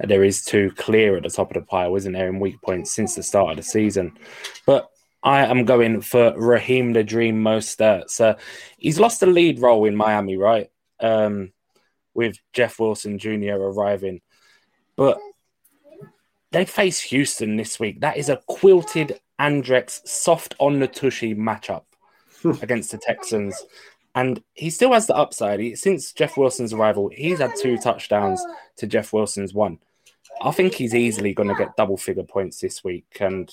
There 0.00 0.24
is 0.24 0.44
two 0.44 0.70
clear 0.76 1.16
at 1.16 1.22
the 1.22 1.30
top 1.30 1.50
of 1.50 1.54
the 1.54 1.66
pile, 1.66 1.96
isn't 1.96 2.12
there, 2.12 2.28
in 2.28 2.40
weak 2.40 2.60
points 2.62 2.92
since 2.92 3.14
the 3.14 3.22
start 3.22 3.52
of 3.52 3.56
the 3.56 3.62
season. 3.62 4.18
But 4.66 4.88
I 5.22 5.46
am 5.46 5.64
going 5.64 6.02
for 6.02 6.34
Raheem 6.36 6.92
the 6.92 7.02
Dream 7.02 7.42
Mostert. 7.42 8.10
So 8.10 8.36
he's 8.76 9.00
lost 9.00 9.20
the 9.20 9.26
lead 9.26 9.60
role 9.60 9.86
in 9.86 9.96
Miami, 9.96 10.36
right? 10.36 10.70
Um, 11.00 11.52
with 12.12 12.38
Jeff 12.52 12.78
Wilson 12.78 13.18
Jr. 13.18 13.54
arriving. 13.54 14.20
But 14.96 15.18
they 16.52 16.64
face 16.64 17.00
Houston 17.00 17.56
this 17.56 17.80
week. 17.80 18.00
That 18.00 18.16
is 18.16 18.28
a 18.28 18.42
quilted 18.46 19.18
Andrex 19.40 20.06
soft 20.06 20.54
on 20.58 20.78
the 20.78 20.86
tushy 20.86 21.34
matchup 21.34 21.84
against 22.62 22.92
the 22.92 22.98
Texans. 22.98 23.60
And 24.14 24.42
he 24.52 24.70
still 24.70 24.92
has 24.92 25.06
the 25.06 25.16
upside. 25.16 25.60
He, 25.60 25.74
since 25.74 26.12
Jeff 26.12 26.36
Wilson's 26.36 26.72
arrival, 26.72 27.10
he's 27.12 27.40
had 27.40 27.56
two 27.56 27.76
touchdowns 27.76 28.44
to 28.76 28.86
Jeff 28.86 29.12
Wilson's 29.12 29.52
one. 29.52 29.78
I 30.42 30.50
think 30.52 30.74
he's 30.74 30.94
easily 30.94 31.34
going 31.34 31.48
to 31.48 31.54
get 31.54 31.76
double 31.76 31.96
figure 31.96 32.22
points 32.22 32.60
this 32.60 32.84
week. 32.84 33.06
And 33.20 33.50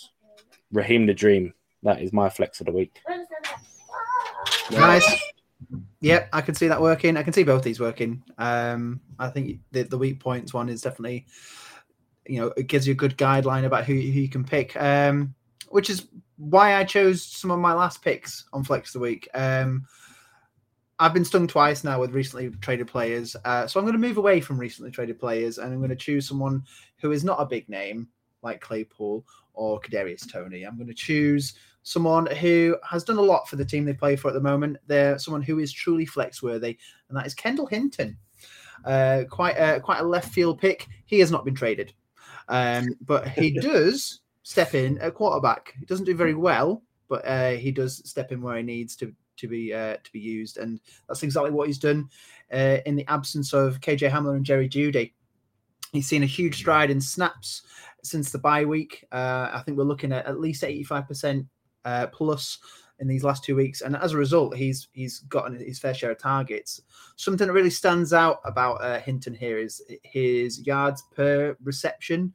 Raheem 0.71 1.07
the 1.07 1.13
Dream, 1.13 1.53
that 1.83 2.01
is 2.01 2.13
my 2.13 2.29
flex 2.29 2.59
of 2.59 2.67
the 2.67 2.71
week. 2.71 2.99
Nice. 4.71 5.21
Yep, 6.01 6.29
I 6.33 6.41
can 6.41 6.55
see 6.55 6.67
that 6.67 6.81
working. 6.81 7.17
I 7.17 7.23
can 7.23 7.33
see 7.33 7.43
both 7.43 7.63
these 7.63 7.79
working. 7.79 8.23
Um, 8.37 9.01
I 9.19 9.29
think 9.29 9.59
the, 9.71 9.83
the 9.83 9.97
weak 9.97 10.19
points 10.19 10.53
one 10.53 10.69
is 10.69 10.81
definitely, 10.81 11.27
you 12.27 12.39
know, 12.39 12.53
it 12.57 12.67
gives 12.67 12.87
you 12.87 12.93
a 12.93 12.95
good 12.95 13.17
guideline 13.17 13.65
about 13.65 13.85
who, 13.85 13.93
who 13.93 13.99
you 13.99 14.29
can 14.29 14.43
pick. 14.43 14.79
Um, 14.79 15.35
which 15.69 15.89
is 15.89 16.07
why 16.37 16.75
I 16.75 16.83
chose 16.83 17.23
some 17.23 17.51
of 17.51 17.59
my 17.59 17.73
last 17.73 18.01
picks 18.01 18.45
on 18.53 18.63
Flex 18.63 18.89
of 18.89 18.99
the 18.99 19.07
Week. 19.07 19.27
Um, 19.33 19.85
I've 21.01 21.15
been 21.15 21.25
stung 21.25 21.47
twice 21.47 21.83
now 21.83 21.99
with 21.99 22.13
recently 22.13 22.51
traded 22.61 22.85
players, 22.85 23.35
uh, 23.43 23.65
so 23.65 23.79
I'm 23.79 23.87
going 23.87 23.99
to 23.99 24.07
move 24.07 24.17
away 24.17 24.39
from 24.39 24.59
recently 24.59 24.91
traded 24.91 25.19
players, 25.19 25.57
and 25.57 25.73
I'm 25.73 25.79
going 25.79 25.89
to 25.89 25.95
choose 25.95 26.27
someone 26.27 26.63
who 26.97 27.11
is 27.11 27.23
not 27.23 27.41
a 27.41 27.45
big 27.47 27.67
name 27.67 28.07
like 28.43 28.61
Claypool 28.61 29.25
or 29.55 29.81
Kadarius 29.81 30.31
Toney. 30.31 30.61
I'm 30.61 30.77
going 30.77 30.87
to 30.89 30.93
choose 30.93 31.55
someone 31.81 32.27
who 32.27 32.77
has 32.87 33.03
done 33.03 33.17
a 33.17 33.21
lot 33.21 33.49
for 33.49 33.55
the 33.55 33.65
team 33.65 33.83
they 33.83 33.95
play 33.95 34.15
for 34.15 34.27
at 34.27 34.35
the 34.35 34.41
moment. 34.41 34.77
They're 34.85 35.17
someone 35.17 35.41
who 35.41 35.57
is 35.57 35.73
truly 35.73 36.05
flex 36.05 36.43
worthy, 36.43 36.77
and 37.09 37.17
that 37.17 37.25
is 37.25 37.33
Kendall 37.33 37.65
Hinton. 37.65 38.15
Uh, 38.85 39.23
quite 39.27 39.57
a 39.57 39.79
quite 39.79 40.01
a 40.01 40.07
left 40.07 40.31
field 40.31 40.59
pick. 40.59 40.87
He 41.07 41.17
has 41.17 41.31
not 41.31 41.45
been 41.45 41.55
traded, 41.55 41.93
um, 42.47 42.95
but 43.01 43.27
he 43.27 43.49
does 43.59 44.21
step 44.43 44.75
in 44.75 44.99
at 44.99 45.15
quarterback. 45.15 45.73
He 45.79 45.85
doesn't 45.87 46.05
do 46.05 46.13
very 46.13 46.35
well, 46.35 46.83
but 47.09 47.25
uh, 47.25 47.53
he 47.53 47.71
does 47.71 48.07
step 48.07 48.31
in 48.31 48.43
where 48.43 48.57
he 48.57 48.63
needs 48.63 48.95
to 48.97 49.11
to 49.41 49.47
be 49.47 49.73
uh, 49.73 49.97
to 50.03 50.11
be 50.11 50.19
used, 50.19 50.57
and 50.57 50.79
that's 51.07 51.23
exactly 51.23 51.51
what 51.51 51.67
he's 51.67 51.77
done 51.77 52.09
uh, 52.53 52.77
in 52.85 52.95
the 52.95 53.05
absence 53.07 53.53
of 53.53 53.81
KJ 53.81 54.09
Hamler 54.09 54.35
and 54.35 54.45
Jerry 54.45 54.69
Jeudy. 54.69 55.13
He's 55.91 56.07
seen 56.07 56.23
a 56.23 56.27
huge 56.27 56.55
stride 56.55 56.89
in 56.89 57.01
snaps 57.01 57.63
since 58.03 58.31
the 58.31 58.39
bye 58.39 58.65
week. 58.65 59.05
Uh, 59.11 59.49
I 59.51 59.61
think 59.65 59.77
we're 59.77 59.83
looking 59.83 60.13
at 60.13 60.25
at 60.25 60.39
least 60.39 60.63
eighty 60.63 60.83
five 60.83 61.07
percent 61.07 61.45
uh, 61.83 62.07
plus 62.07 62.59
in 62.99 63.07
these 63.07 63.23
last 63.23 63.43
two 63.43 63.55
weeks, 63.55 63.81
and 63.81 63.95
as 63.95 64.13
a 64.13 64.17
result, 64.17 64.55
he's 64.55 64.87
he's 64.93 65.19
gotten 65.21 65.59
his 65.59 65.79
fair 65.79 65.93
share 65.93 66.11
of 66.11 66.19
targets. 66.19 66.81
Something 67.15 67.47
that 67.47 67.53
really 67.53 67.69
stands 67.71 68.13
out 68.13 68.39
about 68.45 68.75
uh, 68.75 68.99
Hinton 68.99 69.33
here 69.33 69.57
is 69.57 69.81
his 70.03 70.65
yards 70.65 71.03
per 71.15 71.57
reception. 71.63 72.33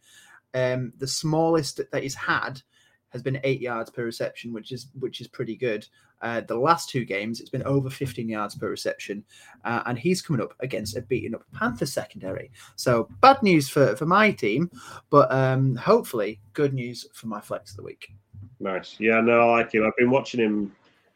Um, 0.55 0.93
the 0.99 1.07
smallest 1.07 1.81
that 1.93 2.03
he's 2.03 2.15
had 2.15 2.63
has 3.11 3.23
been 3.23 3.41
eight 3.45 3.61
yards 3.61 3.91
per 3.91 4.05
reception, 4.05 4.53
which 4.53 4.73
is 4.73 4.89
which 4.99 5.21
is 5.21 5.29
pretty 5.29 5.57
good. 5.57 5.87
Uh, 6.23 6.41
the 6.41 6.57
last 6.57 6.89
two 6.89 7.05
games, 7.05 7.41
it's 7.41 7.51
been 7.51 7.63
over 7.65 7.91
15 7.91 8.29
yards 8.29 8.55
per 8.55 8.69
reception, 8.71 9.25
uh, 9.65 9.83
and 9.87 9.99
he's 9.99 10.23
coming 10.23 10.43
up 10.43 10.55
against 10.61 10.97
a 10.97 11.03
beaten 11.03 11.35
up 11.35 11.45
Panthers 11.53 11.93
secondary. 11.93 12.51
So 12.77 13.09
bad 13.21 13.43
news 13.43 13.69
for, 13.69 13.97
for 13.97 14.07
my 14.07 14.31
team, 14.31 14.71
but 15.11 15.31
um, 15.31 15.77
hopefully 15.77 16.41
good 16.53 16.73
news 16.73 17.07
for 17.13 17.27
my 17.27 17.41
flex 17.41 17.73
of 17.73 17.77
the 17.79 17.83
week. 17.83 18.13
Nice. 18.61 18.97
Yeah, 18.99 19.21
no, 19.21 19.51
I 19.51 19.59
like 19.59 19.73
him. 19.73 19.85
I've 19.85 19.97
been 19.97 20.11
watching 20.11 20.41
him, 20.41 20.75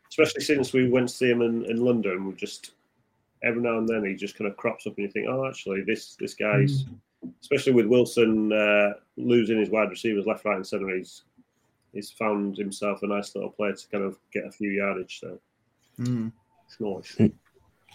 especially 0.09 0.43
since 0.43 0.73
we 0.73 0.89
went 0.89 1.09
to 1.09 1.15
see 1.15 1.31
him 1.31 1.43
in, 1.43 1.65
in 1.65 1.79
London. 1.79 2.27
We 2.27 2.35
just 2.35 2.73
every 3.43 3.63
now 3.63 3.79
and 3.79 3.89
then 3.89 4.05
he 4.05 4.15
just 4.15 4.37
kind 4.37 4.51
of 4.51 4.57
crops 4.57 4.87
up, 4.87 4.97
and 4.97 5.07
you 5.07 5.11
think, 5.11 5.27
oh, 5.29 5.47
actually, 5.47 5.83
this 5.83 6.17
this 6.17 6.35
guy's, 6.35 6.85
mm. 6.85 7.33
especially 7.41 7.73
with 7.73 7.87
Wilson 7.87 8.53
uh, 8.53 8.93
losing 9.17 9.59
his 9.59 9.71
wide 9.71 9.91
receivers 9.91 10.27
left, 10.27 10.45
right, 10.45 10.57
and 10.57 10.67
centre, 10.67 10.95
he's 10.95 11.23
he's 11.93 12.11
found 12.11 12.57
himself 12.57 13.03
a 13.03 13.07
nice 13.07 13.35
little 13.35 13.51
player 13.51 13.75
to 13.75 13.89
kind 13.89 14.05
of 14.05 14.19
get 14.33 14.47
a 14.47 14.51
few 14.51 14.71
yardage. 14.71 15.21
So 15.21 15.39
mm. 15.99 16.33
it's 16.67 16.81
nice. 17.19 17.31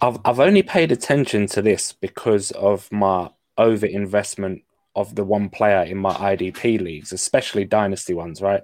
I've 0.02 0.20
I've 0.26 0.40
only 0.40 0.64
paid 0.64 0.92
attention 0.92 1.48
to 1.48 1.62
this 1.62 1.94
because 1.94 2.52
of 2.52 2.92
my 2.92 3.30
over 3.58 3.86
investment 3.86 4.64
of 4.96 5.16
the 5.16 5.24
one 5.24 5.50
player 5.50 5.84
in 5.84 5.98
my 5.98 6.14
IDP 6.14 6.80
leagues, 6.82 7.12
especially 7.12 7.66
dynasty 7.66 8.14
ones, 8.14 8.42
right? 8.42 8.64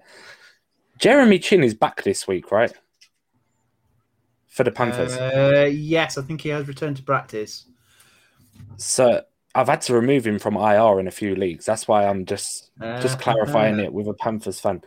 Jeremy 0.98 1.40
Chinn 1.40 1.64
is 1.64 1.74
back 1.74 2.04
this 2.04 2.28
week, 2.28 2.52
right? 2.52 2.72
For 4.48 4.64
the 4.64 4.72
Panthers. 4.72 5.14
Uh, 5.14 5.70
yes, 5.72 6.18
I 6.18 6.22
think 6.22 6.42
he 6.42 6.50
has 6.50 6.68
returned 6.68 6.98
to 6.98 7.04
practice. 7.04 7.66
So 8.78 9.24
I've 9.54 9.68
had 9.68 9.82
to 9.84 9.94
remove 9.94 10.26
him 10.26 10.40
from 10.40 10.56
IR 10.56 11.00
in 11.00 11.08
a 11.08 11.12
few 11.12 11.36
leagues. 11.36 11.66
That's 11.66 11.88
why 11.88 12.06
I'm 12.06 12.26
just 12.26 12.72
uh, 12.80 13.02
just 13.02 13.20
clarifying 13.20 13.80
uh, 13.80 13.84
it 13.84 13.94
with 13.94 14.08
a 14.08 14.14
Panthers 14.14 14.60
fan. 14.60 14.82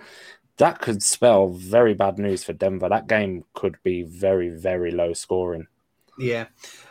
That 0.56 0.80
could 0.80 1.02
spell 1.02 1.48
very 1.48 1.94
bad 1.94 2.18
news 2.18 2.44
for 2.44 2.52
Denver. 2.52 2.88
That 2.88 3.08
game 3.08 3.44
could 3.54 3.76
be 3.82 4.02
very, 4.02 4.48
very 4.48 4.92
low 4.92 5.12
scoring. 5.12 5.66
Yeah, 6.18 6.46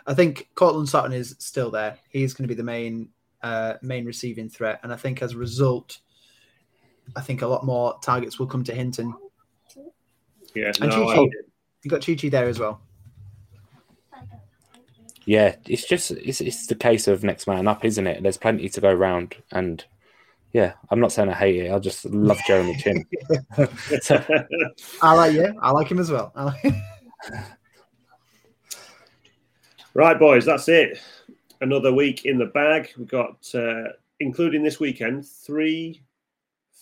I 0.05 0.13
think 0.13 0.49
Courtland 0.55 0.89
Sutton 0.89 1.13
is 1.13 1.36
still 1.39 1.71
there. 1.71 1.97
He's 2.09 2.33
going 2.33 2.43
to 2.43 2.53
be 2.53 2.57
the 2.57 2.63
main 2.63 3.09
uh, 3.41 3.75
main 3.81 4.05
receiving 4.05 4.49
threat, 4.49 4.79
and 4.83 4.91
I 4.91 4.95
think 4.95 5.21
as 5.21 5.33
a 5.33 5.38
result, 5.38 5.99
I 7.15 7.21
think 7.21 7.41
a 7.41 7.47
lot 7.47 7.65
more 7.65 7.97
targets 8.01 8.38
will 8.38 8.47
come 8.47 8.63
to 8.65 8.73
Hinton. 8.73 9.13
Yeah, 10.53 10.71
and 10.79 10.89
no, 10.89 11.07
Chi-Chi, 11.07 11.29
you 11.83 11.89
got 11.89 12.05
Chi 12.05 12.15
Chi 12.15 12.29
there 12.29 12.47
as 12.47 12.59
well. 12.59 12.81
Yeah, 15.25 15.55
it's 15.65 15.88
just 15.88 16.12
it's 16.12 16.41
it's 16.41 16.67
the 16.67 16.75
case 16.75 17.07
of 17.07 17.23
next 17.23 17.47
man 17.47 17.67
up, 17.67 17.86
isn't 17.86 18.07
it? 18.07 18.21
There's 18.23 18.38
plenty 18.38 18.67
to 18.69 18.81
go 18.81 18.89
around, 18.89 19.36
and 19.51 19.83
yeah, 20.51 20.73
I'm 20.89 20.99
not 20.99 21.12
saying 21.12 21.29
I 21.29 21.33
hate 21.33 21.65
it. 21.65 21.71
I 21.71 21.79
just 21.79 22.05
love 22.05 22.38
Jeremy 22.45 22.75
Chinn. 22.77 23.05
I 25.01 25.13
like 25.13 25.33
yeah, 25.33 25.51
I 25.62 25.71
like 25.71 25.89
him 25.89 25.99
as 25.99 26.12
well. 26.12 26.33
right, 29.93 30.19
boys, 30.19 30.45
that's 30.45 30.67
it. 30.67 30.99
Another 31.62 31.93
week 31.93 32.25
in 32.25 32.38
the 32.38 32.47
bag. 32.47 32.89
We've 32.97 33.07
got, 33.07 33.38
uh, 33.55 33.83
including 34.19 34.63
this 34.63 34.79
weekend, 34.79 35.25
three 35.25 36.03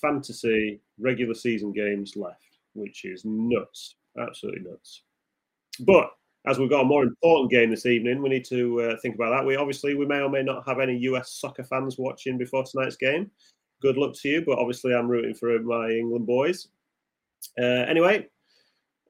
fantasy 0.01 0.81
regular 0.99 1.35
season 1.35 1.71
games 1.71 2.15
left, 2.15 2.57
which 2.73 3.05
is 3.05 3.23
nuts, 3.23 3.95
absolutely 4.19 4.69
nuts. 4.69 5.03
But 5.81 6.11
as 6.47 6.57
we've 6.57 6.69
got 6.69 6.81
a 6.81 6.85
more 6.85 7.03
important 7.03 7.51
game 7.51 7.69
this 7.69 7.85
evening, 7.85 8.21
we 8.21 8.29
need 8.29 8.45
to 8.45 8.81
uh, 8.81 8.95
think 9.01 9.15
about 9.15 9.29
that. 9.31 9.45
We 9.45 9.55
obviously 9.55 9.95
we 9.95 10.05
may 10.05 10.21
or 10.21 10.29
may 10.29 10.43
not 10.43 10.67
have 10.67 10.79
any 10.79 10.97
US 10.97 11.33
soccer 11.33 11.63
fans 11.63 11.97
watching 11.97 12.37
before 12.37 12.63
tonight's 12.63 12.95
game. 12.95 13.29
Good 13.81 13.97
luck 13.97 14.13
to 14.21 14.29
you, 14.29 14.43
but 14.45 14.57
obviously 14.57 14.93
I'm 14.93 15.07
rooting 15.07 15.35
for 15.35 15.59
my 15.59 15.89
England 15.89 16.25
boys. 16.25 16.67
Uh, 17.59 17.85
anyway, 17.87 18.27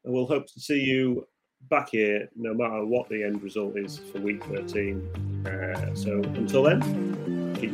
we'll 0.03 0.27
hope 0.27 0.47
to 0.47 0.59
see 0.59 0.79
you 0.81 1.27
back 1.69 1.89
here 1.89 2.27
no 2.35 2.53
matter 2.53 2.85
what 2.85 3.07
the 3.09 3.23
end 3.23 3.41
result 3.43 3.77
is 3.77 3.99
for 4.11 4.19
week 4.19 4.43
13. 4.45 5.45
Uh, 5.45 5.93
so 5.95 6.21
until 6.35 6.63
then, 6.63 7.55
keep 7.59 7.73